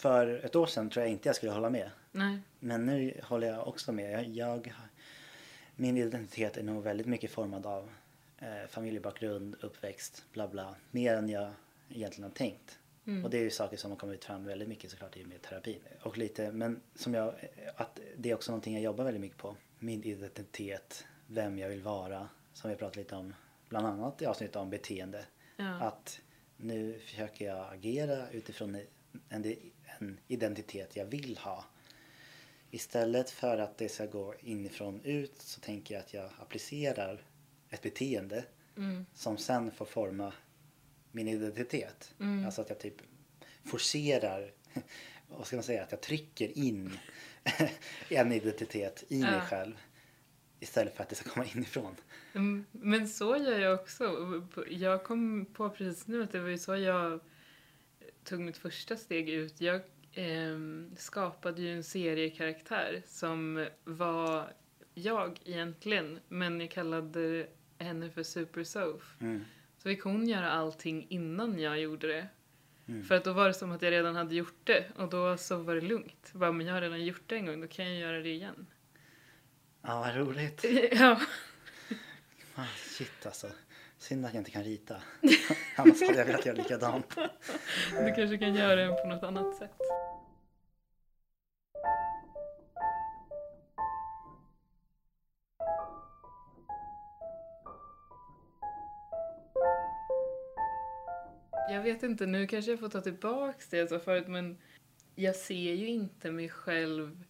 För 0.00 0.44
ett 0.44 0.56
år 0.56 0.66
sedan 0.66 0.90
tror 0.90 1.04
jag 1.04 1.12
inte 1.12 1.28
jag 1.28 1.36
skulle 1.36 1.52
hålla 1.52 1.70
med. 1.70 1.90
Nej. 2.18 2.38
Men 2.60 2.86
nu 2.86 3.20
håller 3.22 3.46
jag 3.46 3.68
också 3.68 3.92
med. 3.92 4.12
Jag, 4.12 4.26
jag, 4.36 4.72
min 5.76 5.96
identitet 5.96 6.56
är 6.56 6.62
nog 6.62 6.82
väldigt 6.82 7.06
mycket 7.06 7.30
formad 7.30 7.66
av 7.66 7.90
eh, 8.38 8.68
familjebakgrund, 8.68 9.56
uppväxt, 9.60 10.24
bla 10.32 10.48
bla. 10.48 10.74
Mer 10.90 11.14
än 11.14 11.28
jag 11.28 11.50
egentligen 11.88 12.30
har 12.30 12.36
tänkt. 12.36 12.78
Mm. 13.06 13.24
Och 13.24 13.30
det 13.30 13.38
är 13.38 13.42
ju 13.42 13.50
saker 13.50 13.76
som 13.76 13.90
har 13.90 13.98
kommit 13.98 14.24
fram 14.24 14.44
väldigt 14.44 14.68
mycket 14.68 14.90
såklart 14.90 15.16
i 15.16 15.24
och 15.24 15.28
med 15.28 15.42
terapin. 15.42 15.80
Och 16.02 16.18
lite, 16.18 16.52
men 16.52 16.80
som 16.94 17.14
jag, 17.14 17.34
att 17.76 18.00
det 18.16 18.30
är 18.30 18.34
också 18.34 18.52
någonting 18.52 18.74
jag 18.74 18.82
jobbar 18.82 19.04
väldigt 19.04 19.20
mycket 19.20 19.38
på. 19.38 19.56
Min 19.78 20.04
identitet, 20.04 21.04
vem 21.26 21.58
jag 21.58 21.68
vill 21.68 21.82
vara. 21.82 22.28
Som 22.52 22.70
vi 22.70 22.76
pratat 22.76 22.96
lite 22.96 23.16
om, 23.16 23.34
bland 23.68 23.86
annat 23.86 24.22
i 24.22 24.26
avsnittet 24.26 24.56
om 24.56 24.70
beteende. 24.70 25.24
Ja. 25.56 25.80
Att 25.80 26.20
nu 26.56 26.98
försöker 26.98 27.44
jag 27.44 27.72
agera 27.72 28.30
utifrån 28.30 28.78
en, 29.28 29.56
en 29.98 30.20
identitet 30.28 30.96
jag 30.96 31.04
vill 31.04 31.38
ha. 31.38 31.64
Istället 32.70 33.30
för 33.30 33.58
att 33.58 33.78
det 33.78 33.88
ska 33.88 34.06
gå 34.06 34.34
inifrån 34.40 35.00
ut 35.04 35.34
så 35.42 35.60
tänker 35.60 35.94
jag 35.94 36.00
att 36.02 36.14
jag 36.14 36.30
applicerar 36.40 37.20
ett 37.70 37.82
beteende 37.82 38.44
Mm. 38.76 39.06
som 39.14 39.38
sen 39.38 39.70
får 39.70 39.84
forma 39.84 40.32
min 41.12 41.28
identitet. 41.28 42.14
Mm. 42.20 42.44
Alltså 42.46 42.60
att 42.62 42.68
jag 42.68 42.78
typ 42.78 42.94
forcerar, 43.64 44.50
vad 45.28 45.46
ska 45.46 45.56
man 45.56 45.62
säga, 45.62 45.82
att 45.82 45.92
jag 45.92 46.00
trycker 46.00 46.58
in 46.58 46.98
en 48.08 48.32
identitet 48.32 49.04
i 49.08 49.20
mig 49.22 49.32
Ja. 49.34 49.40
själv. 49.40 49.74
Istället 50.60 50.96
för 50.96 51.02
att 51.02 51.08
det 51.08 51.14
ska 51.14 51.30
komma 51.30 51.46
inifrån. 51.54 51.96
Mm, 52.34 52.64
Men 52.72 53.08
så 53.08 53.36
gör 53.36 53.58
jag 53.58 53.80
också. 53.80 54.04
Jag 54.68 55.04
kom 55.04 55.46
på 55.52 55.70
precis 55.70 56.06
nu 56.06 56.22
att 56.22 56.32
det 56.32 56.40
var 56.40 56.48
ju 56.48 56.58
så 56.58 56.76
jag 56.76 57.20
tog 58.24 58.40
mitt 58.40 58.56
första 58.56 58.96
steg 58.96 59.28
ut. 59.28 59.60
Jag 59.60 59.80
ehm, 60.12 60.90
skapade 60.96 61.62
ju 61.62 61.72
en 61.72 61.84
seriekaraktär 61.84 63.02
som 63.06 63.66
var 63.84 64.52
jag 64.94 65.40
egentligen, 65.44 66.20
men 66.28 66.60
jag 66.60 66.70
kallade 66.70 67.46
henne 67.78 68.10
för 68.10 68.22
Super 68.22 68.64
Soph. 68.64 69.06
Mm. 69.20 69.44
Så 69.78 69.82
fick 69.82 70.02
hon 70.02 70.28
göra 70.28 70.50
allting 70.50 71.06
innan 71.08 71.58
jag 71.58 71.80
gjorde 71.80 72.06
det. 72.06 72.28
Mm. 72.88 73.04
För 73.04 73.14
att 73.14 73.24
då 73.24 73.32
var 73.32 73.48
det 73.48 73.54
som 73.54 73.72
att 73.72 73.82
jag 73.82 73.90
redan 73.90 74.16
hade 74.16 74.34
gjort 74.34 74.60
det 74.64 74.84
och 74.96 75.08
då 75.08 75.36
så 75.36 75.56
var 75.56 75.74
det 75.74 75.80
lugnt. 75.80 76.32
Bara, 76.32 76.52
men 76.52 76.66
jag 76.66 76.74
har 76.74 76.80
redan 76.80 77.04
gjort 77.04 77.22
det 77.26 77.36
en 77.36 77.46
gång, 77.46 77.60
då 77.60 77.66
kan 77.66 77.84
jag 77.84 78.00
göra 78.00 78.22
det 78.22 78.28
igen. 78.28 78.66
Ja, 79.82 80.00
vad 80.00 80.16
roligt. 80.16 80.64
ja. 80.92 81.20
Ah, 82.54 82.66
shit 82.76 83.26
alltså. 83.26 83.46
Synd 83.98 84.26
att 84.26 84.34
jag 84.34 84.40
inte 84.40 84.50
kan 84.50 84.64
rita. 84.64 84.96
Annars 85.76 86.02
hade 86.02 86.18
jag 86.18 86.26
velat 86.26 86.46
göra 86.46 86.56
likadant. 86.56 87.14
Du 87.90 88.14
kanske 88.14 88.38
kan 88.38 88.54
göra 88.54 88.74
det 88.76 89.02
på 89.02 89.08
något 89.08 89.22
annat 89.22 89.56
sätt. 89.56 89.70
Jag 101.70 101.82
vet 101.82 102.02
inte, 102.02 102.26
nu 102.26 102.46
kanske 102.46 102.70
jag 102.70 102.80
får 102.80 102.88
ta 102.88 103.00
tillbaks 103.00 103.68
det 103.68 103.76
jag 103.76 103.88
sa 103.88 103.98
förut, 103.98 104.28
men 104.28 104.58
jag 105.14 105.36
ser 105.36 105.74
ju 105.74 105.86
inte 105.86 106.30
mig 106.30 106.48
själv 106.48 107.24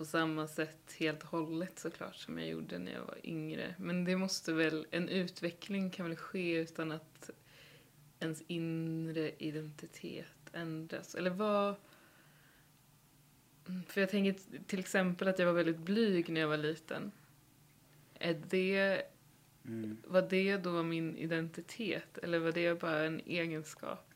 på 0.00 0.04
samma 0.04 0.46
sätt 0.46 0.92
helt 0.98 1.22
och 1.22 1.28
hållet 1.28 1.78
såklart 1.78 2.16
som 2.16 2.38
jag 2.38 2.48
gjorde 2.48 2.78
när 2.78 2.92
jag 2.92 3.04
var 3.04 3.18
yngre. 3.24 3.74
Men 3.78 4.04
det 4.04 4.16
måste 4.16 4.52
väl, 4.52 4.86
en 4.90 5.08
utveckling 5.08 5.90
kan 5.90 6.06
väl 6.06 6.16
ske 6.16 6.52
utan 6.58 6.92
att 6.92 7.30
ens 8.20 8.42
inre 8.46 9.30
identitet 9.38 10.50
ändras? 10.52 11.14
Eller 11.14 11.30
vad... 11.30 11.74
Mm, 13.68 13.82
För 13.84 14.00
jag 14.00 14.10
tänker 14.10 14.40
till 14.66 14.78
exempel 14.78 15.28
att 15.28 15.38
jag 15.38 15.46
var 15.46 15.52
väldigt 15.52 15.78
blyg 15.78 16.28
när 16.28 16.40
jag 16.40 16.48
var 16.48 16.56
liten. 16.56 17.12
Är 18.14 18.42
det, 18.48 19.02
Mm. 19.64 19.96
var 20.06 20.22
det 20.22 20.56
då 20.56 20.82
min 20.82 21.16
identitet? 21.16 22.18
Eller 22.18 22.38
var 22.38 22.52
det 22.52 22.80
bara 22.80 23.04
en 23.04 23.20
egenskap? 23.26 24.14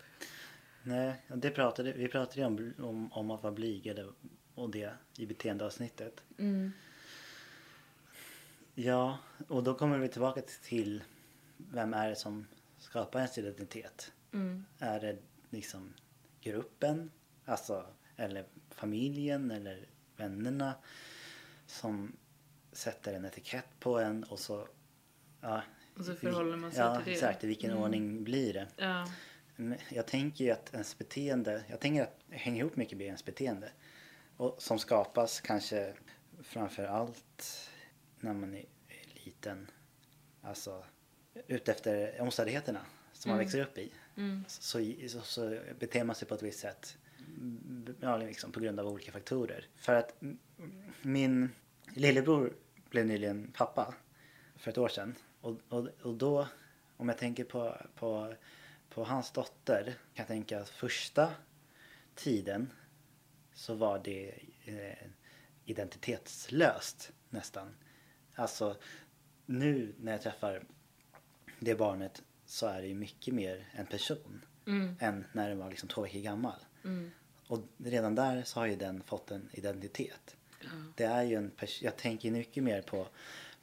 Nej, 0.82 1.14
det 1.34 1.50
pratade, 1.50 1.92
vi 1.92 2.08
pratade 2.08 2.40
ju 2.40 2.46
om, 2.46 2.74
om, 2.78 3.12
om 3.12 3.30
att 3.30 3.42
vara 3.42 3.52
blygade 3.52 4.06
och 4.54 4.70
det 4.70 4.92
i 5.18 5.26
beteendeavsnittet. 5.26 6.20
Mm. 6.38 6.72
Ja, 8.74 9.18
och 9.48 9.62
då 9.62 9.74
kommer 9.74 9.98
vi 9.98 10.08
tillbaka 10.08 10.42
till 10.62 11.02
vem 11.56 11.94
är 11.94 12.08
det 12.08 12.16
som 12.16 12.46
skapar 12.78 13.18
ens 13.18 13.38
identitet? 13.38 14.12
Mm. 14.32 14.64
Är 14.78 15.00
det 15.00 15.16
liksom 15.50 15.94
gruppen, 16.40 17.10
alltså, 17.44 17.86
eller 18.16 18.44
familjen 18.70 19.50
eller 19.50 19.86
vännerna 20.16 20.74
som 21.66 22.16
sätter 22.72 23.14
en 23.14 23.24
etikett 23.24 23.66
på 23.80 23.98
en 23.98 24.24
och 24.24 24.38
så... 24.38 24.68
Ja, 25.40 25.62
Och 25.98 26.04
så 26.04 26.14
förhåller 26.14 26.56
man 26.56 26.72
sig 26.72 26.80
ja, 26.80 26.96
till 26.96 27.04
det. 27.04 27.12
exakt. 27.12 27.44
I 27.44 27.46
vilken 27.46 27.70
Mm. 27.70 27.82
ordning 27.82 28.24
blir 28.24 28.52
det? 28.52 28.66
Ja. 28.76 29.08
Jag 29.88 30.06
tänker 30.06 30.44
ju 30.44 30.50
att 30.50 30.74
ens 30.74 30.98
beteende, 30.98 31.64
jag 31.68 31.80
tänker 31.80 32.02
att 32.02 32.20
det 32.26 32.36
hänger 32.36 32.60
ihop 32.60 32.76
mycket 32.76 32.98
med 32.98 33.06
ens 33.06 33.24
beteende. 33.24 33.70
Och 34.36 34.62
som 34.62 34.78
skapas 34.78 35.40
kanske 35.40 35.94
framför 36.42 36.84
allt 36.84 37.70
när 38.20 38.32
man 38.32 38.54
är 38.54 38.64
liten. 39.24 39.70
Alltså 40.42 40.84
utefter 41.46 42.20
omständigheterna 42.20 42.80
som 43.12 43.30
man 43.30 43.38
Mm. 43.38 43.46
växer 43.46 43.60
upp 43.60 43.78
i. 43.78 43.92
Mm. 44.16 44.44
Så, 44.48 44.84
så, 45.08 45.20
så 45.20 45.58
beter 45.78 46.04
man 46.04 46.16
sig 46.16 46.28
på 46.28 46.34
ett 46.34 46.42
visst 46.42 46.60
sätt. 46.60 46.96
Ja, 48.00 48.16
liksom 48.16 48.52
på 48.52 48.60
grund 48.60 48.80
av 48.80 48.86
olika 48.86 49.12
faktorer. 49.12 49.68
För 49.76 49.94
att 49.94 50.22
min 51.02 51.50
lillebror 51.88 52.56
blev 52.90 53.06
nyligen 53.06 53.52
pappa 53.54 53.94
för 54.56 54.70
ett 54.70 54.78
år 54.78 54.88
sedan. 54.88 55.14
Och, 55.40 55.60
och, 55.68 55.88
och 56.02 56.14
då, 56.14 56.48
om 56.96 57.08
jag 57.08 57.18
tänker 57.18 57.44
på, 57.44 57.76
på, 57.94 58.34
på 58.90 59.04
hans 59.04 59.30
dotter, 59.30 59.84
kan 59.84 59.94
jag 60.14 60.26
tänka 60.26 60.60
att 60.60 60.68
första 60.68 61.30
tiden 62.14 62.72
så 63.54 63.74
var 63.74 63.98
det 64.04 64.34
eh, 64.64 65.08
identitetslöst 65.64 67.12
nästan. 67.30 67.74
Alltså 68.34 68.76
nu 69.46 69.94
när 69.98 70.12
jag 70.12 70.22
träffar 70.22 70.64
det 71.58 71.74
barnet 71.74 72.22
så 72.46 72.66
är 72.66 72.80
det 72.82 72.88
ju 72.88 72.94
mycket 72.94 73.34
mer 73.34 73.68
en 73.72 73.86
person 73.86 74.44
Mm. 74.66 74.96
än 75.00 75.24
när 75.32 75.48
den 75.48 75.58
var 75.58 75.70
liksom 75.70 75.88
två 75.88 76.02
veckor 76.02 76.20
gammal. 76.20 76.60
Mm. 76.84 77.10
Och 77.46 77.60
redan 77.78 78.14
där 78.14 78.42
så 78.42 78.60
har 78.60 78.66
ju 78.66 78.76
den 78.76 79.02
fått 79.02 79.30
en 79.30 79.48
identitet. 79.52 80.36
Ja. 80.60 80.68
Det 80.96 81.04
är 81.04 81.22
ju 81.22 81.36
en 81.36 81.50
jag 81.80 81.96
tänker 81.96 82.30
mycket 82.30 82.62
mer 82.62 82.82
på, 82.82 83.06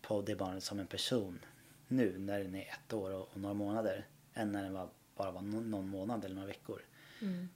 på 0.02 0.22
det 0.22 0.36
barnet 0.36 0.64
som 0.64 0.80
en 0.80 0.88
person 0.88 1.40
nu 1.88 2.18
när 2.20 2.40
den 2.40 2.56
är 2.56 2.62
ett 2.62 2.94
år 2.94 3.12
och, 3.12 3.30
och 3.34 3.38
några 3.38 3.54
månader 3.54 4.08
än 4.34 4.52
när 4.52 4.64
den 4.64 4.74
var, 4.74 4.90
bara 5.16 5.32
var 5.32 5.42
någon, 5.42 5.72
någon 5.72 5.88
månad 5.88 6.26
eller 6.26 6.36
några 6.36 6.48
veckor. 6.48 6.82
Mm. 7.22 7.50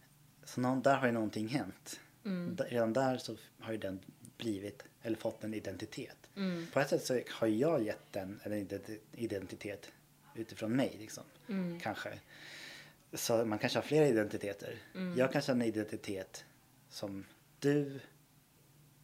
Så 0.44 0.62
någon, 0.62 0.82
där 0.82 0.96
har 0.96 1.06
ju 1.06 1.12
någonting 1.14 1.48
hänt. 1.48 2.00
Mm. 2.26 2.58
Redan 2.58 2.94
där 2.94 3.18
så 3.18 3.38
har 3.60 3.72
ju 3.72 3.78
den 3.78 4.00
blivit, 4.38 4.84
eller 5.02 5.18
fått 5.18 5.44
en 5.44 5.54
identitet. 5.54 6.18
Mm. 6.36 6.68
På 6.74 6.80
ett 6.80 6.90
sätt 6.90 7.06
så 7.06 7.22
har 7.32 7.48
jag 7.48 7.84
gett 7.84 8.12
den 8.14 8.40
en 8.44 8.54
identi- 8.54 9.00
identitet 9.12 9.92
utifrån 10.36 10.76
mig 10.76 10.96
liksom. 11.00 11.24
Mm. 11.50 11.80
Kanske. 11.80 12.20
Så 13.14 13.46
man 13.46 13.60
kanske 13.60 13.78
har 13.80 13.84
flera 13.84 14.08
identiteter. 14.08 14.76
Mm. 14.96 15.18
Jag 15.18 15.32
kanske 15.32 15.52
har 15.52 15.56
en 15.56 15.62
identitet 15.62 16.46
som 16.90 17.26
du 17.60 18.00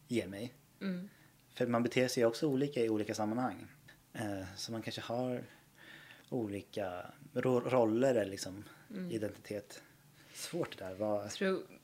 ger 0.08 0.26
mig. 0.26 0.54
Mm. 0.80 1.08
För 1.54 1.66
man 1.66 1.82
beter 1.82 2.08
sig 2.08 2.24
också 2.24 2.46
olika 2.46 2.80
i 2.84 2.88
olika 2.88 3.14
sammanhang. 3.14 3.66
Eh, 4.12 4.42
så 4.56 4.72
man 4.72 4.82
kanske 4.82 5.00
har 5.00 5.44
olika 6.28 7.06
ro- 7.34 7.60
roller 7.60 8.14
eller 8.14 8.30
liksom 8.30 8.64
identitet. 9.10 9.82
Svårt 10.34 10.78
det 10.78 10.84
där. 10.84 10.94
Vad... 10.94 11.32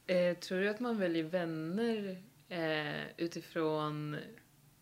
Tror, 0.09 0.17
eh, 0.17 0.35
tror 0.35 0.61
du 0.61 0.69
att 0.69 0.81
man 0.81 0.99
väljer 0.99 1.25
vänner 1.25 2.23
eh, 2.49 3.03
utifrån 3.17 4.17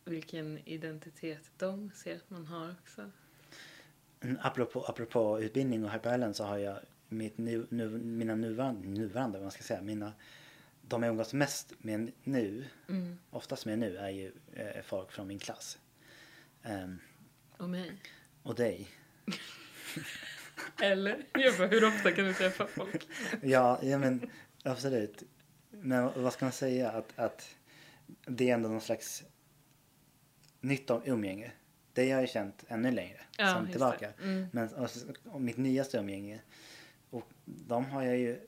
vilken 0.04 0.58
identitet 0.68 1.50
de 1.58 1.90
ser 1.94 2.16
att 2.16 2.30
man 2.30 2.46
har 2.46 2.74
också? 2.82 3.10
Mm, 4.20 4.38
Apropå, 4.42 4.84
apropå 4.88 5.40
utbildning 5.40 5.84
och 5.84 5.90
Hyper 5.92 6.14
Island 6.14 6.36
så 6.36 6.44
har 6.44 6.58
jag 6.58 6.78
mitt 7.08 7.38
nu, 7.38 7.66
nu, 7.70 7.88
mina 7.88 8.34
nuvarande, 8.34 8.88
nuvarande, 8.88 9.38
vad 9.38 9.44
man 9.44 9.50
ska 9.52 9.62
säga, 9.62 9.82
mina 9.82 10.12
de 10.82 11.02
jag 11.02 11.10
umgås 11.10 11.32
mest 11.32 11.72
med 11.78 12.12
nu, 12.24 12.64
Mm. 12.88 13.18
oftast 13.30 13.66
med 13.66 13.78
nu, 13.78 13.96
är 13.96 14.10
ju 14.10 14.32
eh, 14.52 14.82
folk 14.84 15.12
från 15.12 15.26
min 15.26 15.38
klass. 15.38 15.78
Ehm, 16.62 16.98
Och 17.56 17.68
mig. 17.68 17.92
och 18.42 18.54
dig. 18.54 18.88
Eller? 20.82 21.26
Jag 21.34 21.56
bara, 21.58 21.68
hur 21.68 21.84
ofta 21.84 22.12
kan 22.12 22.24
du 22.24 22.34
träffa 22.34 22.66
folk? 22.66 23.06
Ja, 23.42 23.78
ja 23.82 23.98
men 23.98 24.30
absolut. 24.66 25.22
Men 25.70 26.22
vad 26.22 26.32
ska 26.32 26.44
man 26.44 26.52
säga? 26.52 26.90
Att, 26.90 27.18
att 27.18 27.56
det 28.26 28.50
är 28.50 28.54
ändå 28.54 28.68
någon 28.68 28.80
slags 28.80 29.24
nytt 30.60 30.90
om- 30.90 31.02
umgänge. 31.04 31.52
Det 31.92 32.10
har 32.10 32.20
jag 32.20 32.28
känt 32.28 32.64
ännu 32.68 32.90
längre. 32.90 33.20
Ja, 33.38 33.60
just 33.60 33.70
tillbaka. 33.70 34.12
Mm. 34.22 34.46
Men 34.52 34.74
och, 34.74 34.90
och 35.24 35.40
mitt 35.40 35.56
nyaste 35.56 35.98
umgänge. 35.98 36.40
Och 37.10 37.28
de 37.44 37.84
har 37.84 38.02
jag 38.02 38.18
ju... 38.18 38.40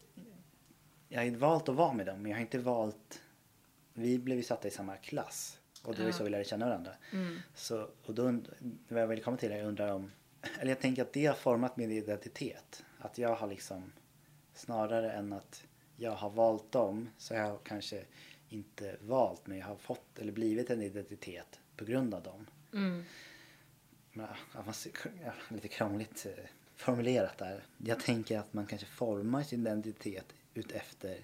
Jag 1.09 1.21
har 1.21 1.25
ju 1.25 1.37
valt 1.37 1.69
att 1.69 1.75
vara 1.75 1.93
med 1.93 2.07
dem, 2.07 2.23
men 2.23 2.31
jag 2.31 2.39
har 2.39 2.43
inte 2.43 2.59
valt... 2.59 3.23
Vi 3.95 4.19
blev 4.19 4.37
ju 4.37 4.43
satta 4.45 4.69
i 4.69 4.71
samma 4.71 4.97
klass. 4.97 5.61
Och 5.83 5.95
det 5.95 6.01
var 6.01 6.07
ju 6.07 6.13
så 6.13 6.25
vi 6.25 6.31
lärde 6.31 6.45
känna 6.45 6.67
varandra. 6.67 6.93
Mm. 7.13 7.39
Så, 7.55 7.91
och 8.05 8.15
då, 8.15 8.41
vad 8.89 9.03
jag 9.03 9.07
vill 9.07 9.23
komma 9.23 9.37
till 9.37 9.51
jag 9.51 9.67
undrar 9.67 9.93
om, 9.93 10.13
eller 10.61 10.71
jag 10.71 10.81
tänker 10.81 11.03
att 11.03 11.13
det 11.13 11.27
har 11.27 11.35
format 11.35 11.77
min 11.77 11.91
identitet. 11.91 12.85
Att 12.99 13.19
jag 13.19 13.35
har 13.35 13.47
liksom, 13.47 13.93
snarare 14.55 15.13
än 15.13 15.33
att 15.33 15.65
jag 16.01 16.13
har 16.13 16.31
valt 16.31 16.73
dem, 16.73 17.09
så 17.19 17.35
har 17.35 17.41
jag 17.41 17.65
kanske 17.65 18.05
inte 18.49 18.97
valt, 19.01 19.47
men 19.47 19.59
jag 19.59 19.67
har 19.67 19.77
fått 19.77 20.19
eller 20.19 20.33
blivit 20.33 20.71
en 20.71 20.83
identitet 20.83 21.61
på 21.77 21.85
grund 21.85 22.15
av 22.15 22.23
dem. 22.23 22.47
Mm. 22.73 23.05
Men, 24.13 24.27
ja, 24.55 25.33
lite 25.49 25.69
krångligt 25.69 26.27
eh, 26.27 26.45
formulerat 26.77 27.39
där. 27.39 27.65
Jag 27.79 28.01
tänker 28.01 28.39
att 28.39 28.53
man 28.53 28.67
kanske 28.67 28.87
formar 28.87 29.43
sin 29.43 29.61
identitet 29.67 30.35
utefter 30.55 31.19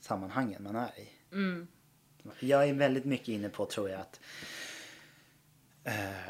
sammanhangen 0.00 0.62
man 0.62 0.76
är 0.76 1.00
i. 1.00 1.08
Mm. 1.32 1.68
Jag 2.40 2.68
är 2.68 2.74
väldigt 2.74 3.04
mycket 3.04 3.28
inne 3.28 3.48
på, 3.48 3.66
tror 3.66 3.90
jag, 3.90 4.00
att, 4.00 4.20
eh, 5.84 6.28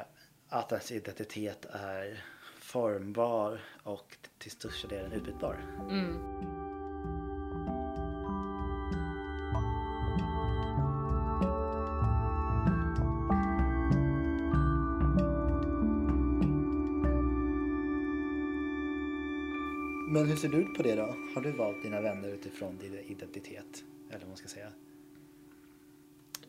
att 0.49 0.73
ens 0.73 0.93
identitet 0.93 1.65
är 1.71 2.25
formbar 2.59 3.61
och 3.83 4.17
till 4.39 4.51
största 4.51 4.89
delen 4.89 5.13
utbytbar. 5.13 5.55
Mm. 5.91 6.54
Men 20.15 20.27
hur 20.27 20.37
ser 20.37 20.49
du 20.49 20.57
ut 20.57 20.75
på 20.75 20.83
det 20.83 20.95
då? 20.95 21.17
Har 21.35 21.41
du 21.41 21.51
valt 21.51 21.83
dina 21.83 22.01
vänner 22.01 22.29
utifrån 22.29 22.79
din 22.79 22.99
identitet? 22.99 23.85
Eller 24.09 24.19
vad 24.19 24.29
man 24.29 24.37
ska 24.37 24.49
säga. 24.49 24.73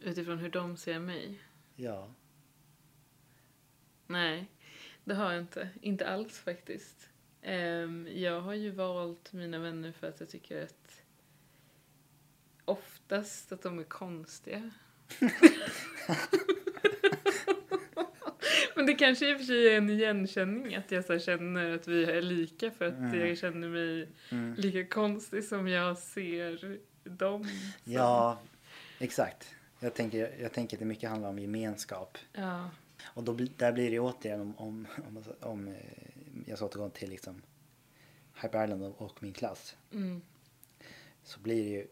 Utifrån 0.02 0.38
hur 0.38 0.50
de 0.50 0.78
ser 0.78 1.00
mig? 1.00 1.40
Ja. 1.76 2.14
Nej, 4.08 4.48
det 5.04 5.14
har 5.14 5.32
jag 5.32 5.42
inte. 5.42 5.70
Inte 5.82 6.08
alls 6.08 6.40
faktiskt. 6.40 7.10
Ehm, 7.42 8.08
jag 8.12 8.42
har 8.42 8.54
ju 8.54 8.72
valt 8.72 9.34
mina 9.34 9.60
vänner 9.60 9.92
för 9.92 10.08
att 10.08 10.20
jag 10.20 10.30
tycker 10.30 10.64
att 10.64 11.04
oftast 12.66 13.52
att 13.52 13.62
de 13.62 13.80
är 13.80 13.84
konstiga. 13.84 14.72
Men 18.76 18.86
det 18.86 18.94
kanske 18.94 19.30
i 19.32 19.34
och 19.34 19.38
för 19.38 19.46
sig 19.46 19.68
är 19.74 19.78
en 19.78 19.90
igenkänning 19.90 20.76
att 20.76 20.92
jag 20.92 21.06
så 21.06 21.20
känner 21.20 21.76
att 21.76 21.88
vi 21.88 22.04
är 22.06 22.22
lika 22.22 22.72
för 22.72 22.86
att 22.86 22.94
Mm. 22.98 23.28
jag 23.28 23.38
känner 23.38 23.70
mig 23.70 24.10
Mm. 24.32 24.54
lika 24.58 24.86
konstig 24.86 25.44
som 25.44 25.68
jag 25.68 25.98
ser 25.98 26.80
dem. 27.04 27.44
som. 27.44 27.94
Ja, 27.94 28.40
exakt. 29.00 29.56
Jag 29.80 29.94
tänker, 29.94 30.36
jag 30.42 30.52
tänker 30.54 30.78
att 30.78 30.80
det 30.80 30.86
mycket 30.86 31.10
handlar 31.10 31.30
om 31.30 31.40
gemenskap. 31.40 32.18
Ja. 32.34 32.70
Och 33.06 33.24
då, 33.24 33.34
där 33.58 33.72
blir 33.72 33.92
det 33.92 34.00
återigen 34.00 34.42
om, 34.42 34.56
om, 34.58 34.88
om, 35.08 35.24
om 35.42 35.68
eh, 35.68 35.74
jag 36.46 36.58
ska 36.58 36.66
återgå 36.66 36.90
till 36.90 37.10
liksom 37.10 37.42
Hyper 38.42 38.64
Island 38.64 38.84
och, 38.98 39.24
min 39.24 39.34
klass. 39.34 39.76
Mm. 39.94 40.22
Så 41.24 41.40
blir 41.40 41.64
det 41.64 41.70
ju 41.70 41.88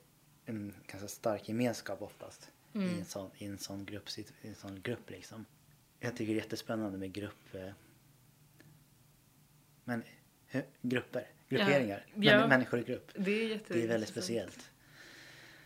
en 0.45 0.73
ganska 0.87 1.07
stark 1.07 1.47
gemenskap 1.49 2.01
oftast 2.01 2.49
i, 2.73 2.77
Mm. 2.77 2.89
en 2.99 3.05
sån, 3.05 3.29
i 3.37 3.45
en 3.45 3.57
sån 3.57 3.85
grupp, 3.85 4.09
i 4.41 4.47
en 4.47 4.55
sån 4.55 4.81
grupp 4.81 5.09
liksom. 5.09 5.45
Jag 6.03 6.15
tycker 6.15 6.33
det 6.33 6.39
är 6.39 6.43
jättespännande 6.43 6.97
med 6.97 7.13
grupp... 7.13 7.55
Eh, 7.55 7.69
men 9.83 10.03
grupper, 10.81 11.27
grupperingar, 11.49 12.05
Ja. 12.15 12.31
Ja. 12.31 12.47
människor 12.47 12.79
i 12.79 12.83
grupp. 12.83 13.11
Det 13.15 13.53
är 13.53 13.59
Det 13.67 13.83
är 13.83 13.87
väldigt 13.87 14.09
speciellt. 14.09 14.71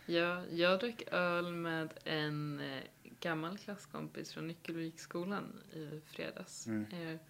Ja, 0.06 0.42
jag 0.50 0.80
drack 0.80 1.02
öl 1.12 1.52
med 1.54 1.94
en 2.04 2.60
eh, 2.60 2.82
gammal 3.20 3.58
klasskompis 3.58 4.32
från 4.32 4.46
Nyckelviksskolan 4.48 5.62
i 5.72 6.00
fredags. 6.06 6.66
Mm. 6.66 6.86
Eh, 7.14 7.20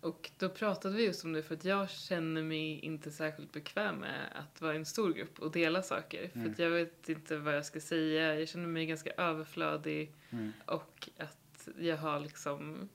och 0.00 0.30
då 0.38 0.48
pratade 0.48 0.96
vi 0.96 1.04
just 1.04 1.24
om 1.24 1.32
det 1.32 1.42
för 1.42 1.54
att 1.54 1.64
jag 1.64 1.90
känner 1.90 2.42
mig 2.42 2.78
inte 2.78 3.10
särskilt 3.10 3.52
bekväm 3.52 3.96
med 3.96 4.28
att 4.34 4.60
vara 4.60 4.74
i 4.74 4.76
en 4.76 4.84
stor 4.86 5.12
grupp 5.12 5.38
och 5.38 5.52
dela 5.52 5.82
saker. 5.82 6.28
För 6.28 6.38
Mm. 6.38 6.52
att 6.52 6.58
jag 6.58 6.70
vet 6.70 7.08
inte 7.08 7.36
vad 7.36 7.56
jag 7.56 7.66
ska 7.66 7.80
säga. 7.80 8.38
Jag 8.38 8.48
känner 8.48 8.66
mig 8.66 8.86
ganska 8.86 9.10
överflödig 9.10 10.12
Mm. 10.30 10.52
och 10.66 11.08
att 11.16 11.36
jag 11.78 11.96
har 11.96 12.20
liksom 12.20 12.88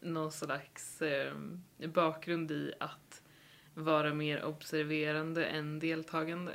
någon 0.00 0.32
slags 0.32 1.02
eh, 1.02 1.34
bakgrund 1.94 2.50
i 2.50 2.72
att 2.80 3.22
vara 3.74 4.14
mer 4.14 4.44
observerande 4.44 5.44
än 5.44 5.78
deltagande. 5.78 6.52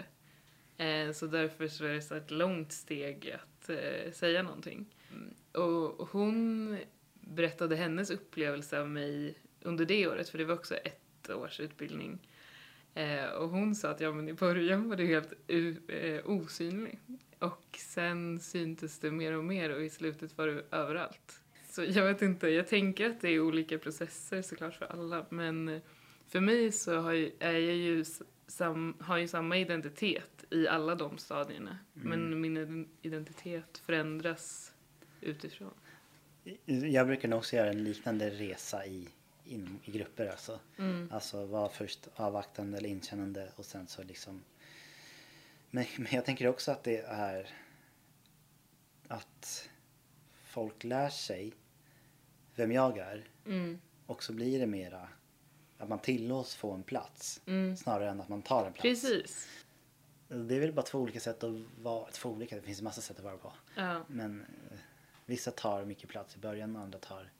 Eh, 0.78 1.12
så 1.12 1.28
därför 1.28 1.68
så 1.68 1.86
är 1.86 1.94
det 1.94 2.02
så 2.02 2.16
ett 2.16 2.32
långt 2.32 2.72
steg 2.72 3.32
att 3.32 3.70
eh, 3.70 4.12
säga 4.12 4.44
någonting. 4.44 4.86
Mm. 5.12 5.34
Och 5.52 6.10
hon 6.10 6.78
berättade 7.14 7.76
hennes 7.76 8.10
upplevelse 8.10 8.80
av 8.80 8.90
mig 8.90 9.38
under 9.62 9.86
det 9.86 10.08
året, 10.08 10.30
för 10.30 10.38
det 10.38 10.46
var 10.46 10.56
också 10.56 10.76
ett 10.76 11.30
års 11.30 11.60
utbildning. 11.60 12.20
Eh, 12.94 13.26
och 13.26 13.50
hon 13.50 13.76
sa 13.76 13.90
att 13.90 14.02
ja, 14.02 14.12
men 14.12 14.30
i 14.30 14.34
början 14.34 14.90
var 14.90 14.96
du 14.96 15.06
helt 15.06 15.34
eh, 15.48 16.30
osynlig. 16.30 17.00
Och 17.43 17.77
sen 17.77 18.39
syntes 18.39 18.99
det 18.99 19.12
mer 19.12 19.38
och 19.38 19.43
mer 19.43 19.75
och 19.75 19.84
i 19.84 19.89
slutet 19.89 20.38
var 20.38 20.47
du 20.47 20.65
överallt. 20.71 21.39
Så 21.69 21.84
jag 21.84 22.06
vet 22.06 22.21
inte, 22.21 22.47
jag 22.47 22.67
tänker 22.67 23.10
att 23.10 23.21
det 23.21 23.29
är 23.29 23.39
olika 23.39 23.77
processer 23.77 24.41
såklart 24.41 24.75
för 24.75 24.86
alla. 24.86 25.25
Men 25.29 25.69
eh, 25.69 25.82
för 26.27 26.39
mig 26.39 26.71
så 26.71 26.99
har 26.99 27.13
jag, 27.13 27.32
är 27.39 27.51
jag 27.51 27.75
ju 27.75 28.06
sam, 28.47 28.97
har 28.99 29.17
ju 29.17 29.27
samma 29.27 29.58
identitet 29.58 30.45
i 30.49 30.67
alla 30.67 30.95
de 30.95 31.17
stadierna. 31.17 31.77
Mm. 31.95 32.10
Men 32.10 32.41
min 32.41 32.58
ident- 32.58 32.89
identitet 33.01 33.77
förändras 33.77 34.73
utifrån. 35.21 35.73
Jag 36.65 37.08
brukar 37.08 37.27
nog 37.27 37.39
också 37.39 37.56
göra 37.56 37.69
en 37.69 37.84
liknande 37.84 38.29
resa 38.29 38.86
i, 38.86 39.08
in, 39.45 39.79
i 39.84 39.91
grupper 39.91 40.27
alltså. 40.27 40.60
Mm. 40.77 41.10
Alltså 41.12 41.45
vara 41.45 41.69
först 41.69 42.08
avvaktande 42.15 42.77
eller 42.77 42.89
inkännande 42.89 43.51
och 43.56 43.65
sen 43.65 43.88
så 43.88 44.03
liksom. 44.03 44.41
Men, 45.76 45.86
men 45.98 46.08
jag 46.12 46.26
tänker 46.26 46.48
också 46.48 46.72
att 46.72 46.84
det 46.84 46.98
är 47.02 47.50
att 49.08 49.70
folk 50.44 50.84
lär 50.84 51.10
sig 51.10 51.54
vem 52.56 52.72
jag 52.72 52.98
är 52.98 53.28
Mm. 53.46 53.80
och 54.06 54.24
så 54.24 54.34
blir 54.34 54.60
det 54.60 54.68
mera 54.68 55.10
att 55.78 55.90
man 55.90 56.00
tillåts 56.00 56.56
få 56.56 56.72
en 56.72 56.84
plats 56.84 57.42
Mm. 57.46 57.78
snarare 57.78 58.10
än 58.10 58.22
att 58.22 58.30
man 58.30 58.42
tar 58.42 58.66
en 58.66 58.74
plats. 58.74 58.82
Precis. 58.82 59.48
Det 60.28 60.56
är 60.56 60.60
väl 60.60 60.74
bara 60.74 60.86
två 60.86 61.00
olika 61.00 61.20
sätt 61.20 61.44
att 61.44 61.54
vara, 61.82 62.12
två 62.12 62.30
olika, 62.30 62.56
det 62.56 62.62
finns 62.62 62.82
massa 62.82 63.02
sätt 63.02 63.18
att 63.18 63.24
vara 63.24 63.38
på. 63.38 63.54
Ja. 63.76 64.06
Men 64.08 64.42
eh, 64.42 64.78
vissa 65.26 65.52
tar 65.52 65.86
mycket 65.86 66.10
plats 66.10 66.36
i 66.36 66.40
början 66.40 66.76
och 66.76 66.82
andra 66.82 67.00
tar 67.00 67.32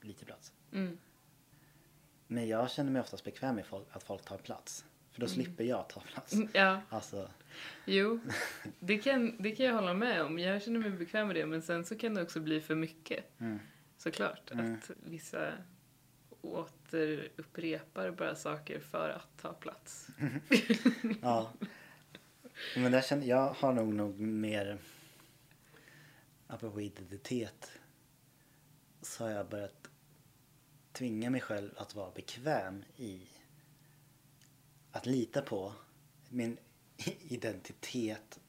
lite 0.00 0.24
plats. 0.24 0.52
Mm. 0.72 0.98
Men 2.26 2.48
jag 2.48 2.70
känner 2.70 2.90
mig 2.90 3.00
oftast 3.02 3.24
bekväm 3.24 3.54
med 3.54 3.64
att 3.90 4.02
folk 4.02 4.24
tar 4.24 4.38
plats. 4.38 4.84
För 5.12 5.20
då 5.20 5.26
slipper 5.28 5.64
jag 5.64 5.88
ta 5.88 6.00
plats. 6.00 6.32
Mm, 6.32 6.48
Ja, 6.54 6.80
Alltså, 6.88 7.30
jo. 7.84 8.20
Det 8.80 8.98
kan, 8.98 9.36
det 9.42 9.50
kan 9.56 9.66
jag 9.66 9.74
hålla 9.74 9.94
med 9.94 10.22
om. 10.22 10.38
Jag 10.38 10.62
känner 10.62 10.80
mig 10.80 10.90
bekväm 10.90 11.26
med 11.26 11.36
det. 11.36 11.46
Men 11.46 11.62
sen 11.62 11.84
så 11.84 11.98
kan 11.98 12.14
det 12.14 12.22
också 12.22 12.40
bli 12.40 12.60
för 12.60 12.74
mycket. 12.74 13.40
mm, 13.40 13.58
Såklart. 13.98 14.50
Mm. 14.50 14.74
Att 14.74 14.90
vissa 15.04 15.52
återupprepar 16.40 18.10
bara 18.10 18.34
saker 18.36 18.80
för 18.80 19.08
att 19.08 19.42
ta 19.42 19.52
plats. 19.52 20.08
ja. 21.22 21.52
Men 22.76 22.92
där 22.92 23.00
känner, 23.02 23.26
jag 23.26 23.48
har 23.48 23.72
nog, 23.72 23.94
nog 23.94 24.20
mer, 24.20 24.78
apropå 26.46 26.80
identitet, 26.80 27.70
så 29.02 29.24
har 29.24 29.30
jag 29.30 29.48
börjat 29.48 29.88
tvinga 30.92 31.30
mig 31.30 31.40
själv 31.40 31.70
att 31.76 31.94
vara 31.94 32.10
bekväm 32.10 32.84
i 32.96 33.26
att 34.92 35.06
lita 35.06 35.42
på 35.42 35.72
min 36.28 36.58
identitet 37.28 38.40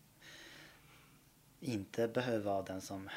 inte 1.59 2.07
behöver 2.07 2.45
vara 2.45 2.61
den 2.61 2.81
som 2.81 3.09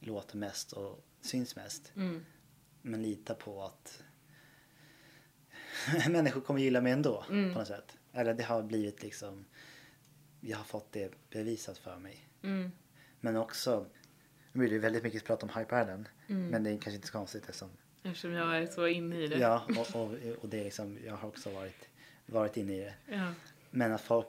låter 0.00 0.36
mest 0.36 0.72
och 0.72 1.04
syns 1.20 1.56
mest. 1.56 1.92
Mm. 1.96 2.24
Men 2.82 3.02
lita 3.02 3.34
på 3.34 3.62
att 3.62 4.02
människor 6.10 6.40
kommer 6.40 6.60
gilla 6.60 6.80
mig 6.80 6.92
ändå 6.92 7.24
Mm. 7.30 7.52
på 7.52 7.58
något 7.58 7.68
sätt. 7.68 7.96
Eller 8.12 8.34
det 8.34 8.44
har 8.44 8.62
blivit 8.62 9.02
liksom 9.02 9.44
jag 10.40 10.56
har 10.56 10.64
fått 10.64 10.92
det 10.92 11.12
bevisat 11.30 11.78
för 11.78 11.98
mig. 11.98 12.28
Mm. 12.42 12.72
Men 13.20 13.36
också, 13.36 13.86
nu 14.52 14.60
blir 14.60 14.70
det 14.70 14.78
väldigt 14.78 15.02
mycket 15.02 15.24
prat 15.24 15.42
om 15.42 15.48
Hyper 15.48 15.82
Island. 15.82 16.08
Mm. 16.28 16.46
Men 16.48 16.62
det 16.62 16.70
är 16.70 16.72
kanske 16.74 16.92
inte 16.94 17.06
så 17.06 17.12
konstigt 17.12 17.42
eftersom, 17.42 17.70
Eftersom 18.02 18.32
jag 18.32 18.58
är 18.58 18.66
så 18.66 18.86
inne 18.86 19.16
i 19.20 19.28
det. 19.28 19.38
ja, 19.38 19.66
och, 19.78 20.02
och, 20.02 20.14
och 20.42 20.48
det 20.48 20.60
är 20.60 20.64
liksom, 20.64 20.98
jag 21.04 21.16
har 21.16 21.28
också 21.28 21.50
varit, 21.50 21.87
varit 22.28 22.56
inne 22.56 22.74
i 22.74 22.78
det. 22.78 22.94
Ja. 23.10 23.32
Men 23.70 23.92
att 23.92 24.00
folk 24.00 24.26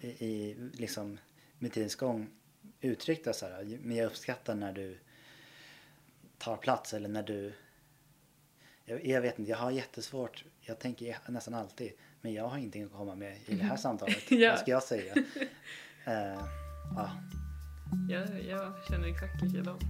i, 0.00 0.08
i 0.08 0.54
liksom 0.72 1.18
med 1.58 1.72
tidens 1.72 1.94
gång 1.94 2.30
uttryckt 2.80 3.24
det 3.24 3.32
så 3.32 3.46
här, 3.46 3.78
men 3.82 3.96
jag 3.96 4.06
uppskattar 4.06 4.54
när 4.54 4.72
du 4.72 4.98
tar 6.38 6.56
plats 6.56 6.94
eller 6.94 7.08
när 7.08 7.22
du 7.22 7.52
jag, 8.84 9.06
jag 9.06 9.20
vet 9.20 9.38
inte, 9.38 9.50
jag 9.50 9.58
har 9.58 9.70
jättesvårt, 9.70 10.44
jag 10.60 10.78
tänker 10.78 11.18
nästan 11.28 11.54
alltid, 11.54 11.92
men 12.20 12.32
jag 12.32 12.48
har 12.48 12.58
ingenting 12.58 12.84
att 12.84 12.92
komma 12.92 13.14
med 13.14 13.36
i 13.46 13.54
det 13.54 13.64
här 13.64 13.76
samtalet. 13.86 14.16
Ja. 14.30 14.50
Vad 14.50 14.58
ska 14.58 14.70
jag 14.70 14.82
säga? 14.82 15.14
Eh, 16.04 16.46
ja. 16.94 17.10
Jag, 18.10 18.44
jag 18.44 18.72
känner 18.88 19.08
exakt 19.08 19.42
likadant. 19.42 19.82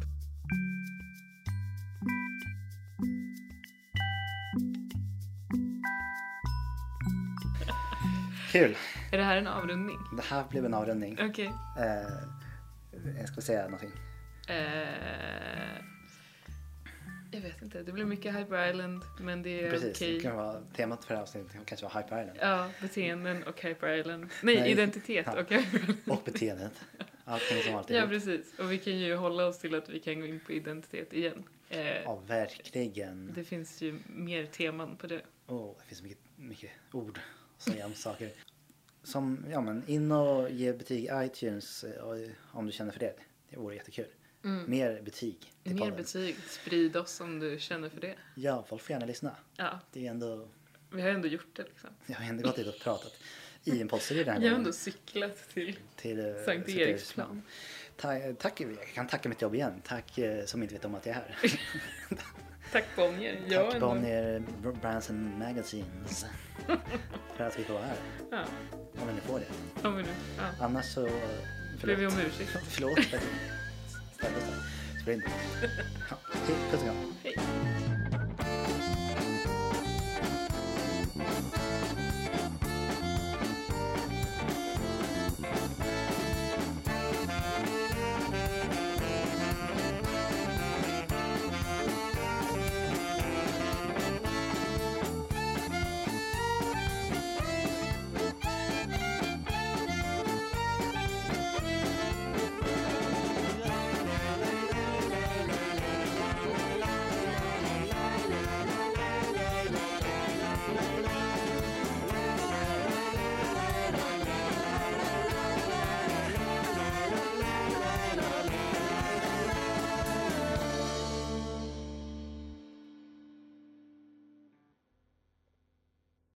Kul! 8.52 8.76
Är 9.12 9.18
det 9.18 9.24
här 9.24 9.36
en 9.36 9.46
avrundning? 9.46 9.98
Det 10.16 10.22
här 10.22 10.44
blev 10.50 10.64
en 10.64 10.74
avrundning. 10.74 11.18
Okej. 11.20 11.52
Eh, 11.78 13.18
jag 13.18 13.28
ska 13.28 13.40
säga 13.40 13.62
någonting. 13.64 13.90
Eh, 14.48 15.76
jag 17.30 17.40
vet 17.40 17.62
inte. 17.62 17.82
Det 17.82 17.92
blir 17.92 18.04
mycket 18.04 18.34
Hyper 18.36 18.70
Island, 18.70 19.02
men 19.20 19.42
det 19.42 19.64
är 19.66 19.70
Precis, 19.70 19.96
okej. 19.96 20.14
det 20.14 20.20
kan 20.20 20.36
vara 20.36 20.60
temat 20.76 21.04
för 21.04 21.14
det 21.14 21.18
här 21.18 21.22
avsnittet 21.22 21.56
kanske 21.66 21.86
var 21.86 22.02
Hyper 22.02 22.20
Island. 22.22 22.38
Ja, 22.42 22.68
beteenden 22.80 23.42
och 23.42 23.62
Hyper 23.62 23.88
Island. 23.98 24.30
Nej, 24.42 24.60
Nej. 24.60 24.70
identitet 24.70 25.26
Ja. 25.26 25.32
och 25.40 25.50
Hyper 25.50 25.78
Island. 25.78 25.96
Och 26.06 26.22
beteendet. 26.24 26.72
Allting 27.24 27.62
som 27.62 27.74
alltid 27.74 27.96
Ja, 27.96 28.06
precis. 28.06 28.58
Och 28.58 28.72
vi 28.72 28.78
kan 28.78 28.92
ju 28.98 29.14
hålla 29.16 29.46
oss 29.46 29.58
till 29.58 29.74
att 29.74 29.88
vi 29.88 30.00
kan 30.00 30.20
gå 30.20 30.26
in 30.26 30.40
på 30.46 30.52
identitet 30.52 31.12
igen. 31.12 31.42
Eh, 31.68 32.02
Ja, 32.02 32.22
verkligen. 32.26 33.32
Det 33.34 33.44
finns 33.44 33.82
ju 33.82 33.98
mer 34.06 34.46
teman 34.46 34.96
på 34.96 35.06
det. 35.06 35.20
Åh, 35.46 35.74
det 35.80 35.84
finns 35.86 36.02
mycket, 36.02 36.18
mycket 36.36 36.70
ord 36.92 37.20
att 37.66 37.72
säga 37.74 37.86
om 37.86 37.94
saker. 37.94 38.30
Som, 39.02 39.44
ja 39.50 39.60
men 39.60 39.82
in 39.88 40.12
och 40.12 40.50
ge 40.50 40.72
betyg 40.72 41.08
iTunes 41.14 41.84
eh, 41.84 42.04
om 42.52 42.66
du 42.66 42.72
känner 42.72 42.92
för 42.92 43.00
det. 43.00 43.14
Det 43.50 43.56
vore 43.56 43.74
jättekul. 43.74 44.06
Mer 44.66 45.02
betyg 45.02 45.52
till 45.62 45.74
Mer 45.74 45.80
podden. 45.80 45.96
betyg. 45.96 46.36
Sprid 46.48 46.96
oss 46.96 47.20
om 47.20 47.38
du 47.40 47.58
känner 47.58 47.88
för 47.88 48.00
det. 48.00 48.14
Ja, 48.34 48.64
folk 48.68 48.82
får 48.82 48.90
gärna 48.92 49.06
lyssna. 49.06 49.36
Ja, 49.56 49.80
Det 49.92 50.06
är 50.06 50.10
ändå, 50.10 50.48
vi 50.90 51.02
har 51.02 51.08
ändå 51.08 51.28
gjort 51.28 51.56
det 51.56 51.62
liksom. 51.62 51.90
jag 52.06 52.14
har 52.16 52.24
ändå 52.24 52.42
gått 52.42 52.56
dit 52.56 52.66
och 52.66 52.78
pratat 52.80 53.12
i 53.64 53.80
en 53.80 53.88
poddserie 53.88 54.24
den 54.24 54.34
här 54.34 54.42
Jag 54.42 54.50
har 54.50 54.56
ändå 54.58 54.72
cyklat 54.72 55.48
till 55.54 55.78
till 55.96 56.18
eh, 56.18 56.44
Sankt 56.44 56.68
Eriksplan. 56.68 57.42
Ta, 57.96 58.32
tack, 58.38 58.60
jag 58.60 58.86
kan 58.94 59.06
tacka 59.06 59.28
mitt 59.28 59.42
jobb 59.42 59.54
igen. 59.54 59.82
Tack 59.84 60.18
eh, 60.18 60.44
som 60.44 60.62
inte 60.62 60.74
vet 60.74 60.84
om 60.84 60.94
att 60.94 61.06
jag 61.06 61.16
är 61.16 61.20
här. 61.40 61.60
Tack 62.72 62.84
Bonnier. 62.96 63.40
Jag 63.48 63.70
tack 63.70 63.80
Bonnier 63.80 64.42
Brands 64.82 65.10
and 65.10 65.38
Magazines. 65.38 66.24
För 67.36 67.44
att 67.46 67.58
vi 67.58 67.64
får 67.64 67.74
vara 67.74 67.84
här. 67.84 67.96
Ja, 68.30 68.38
Om 69.00 69.08
vi 69.08 69.14
nu 69.14 69.20
får 69.20 69.38
det. 69.40 69.88
om 69.88 69.96
vi 69.96 70.02
nu. 70.02 70.08
Ja. 70.38 70.64
Annars 70.64 70.84
så... 70.84 71.06
eh, 71.06 71.12
Ber 71.12 71.94
vi 71.94 71.96
Förlåt. 71.96 72.12
om 72.12 72.20
ursäkt. 72.20 72.50
Förlåt. 72.68 72.98
Snälla. 72.98 74.36
Spelar 75.02 75.14
inte. 75.16 75.30
Ja, 76.10 76.16
Puss 76.70 76.80
och 76.80 76.86
kram. 76.86 77.14
Hej. 77.22 77.34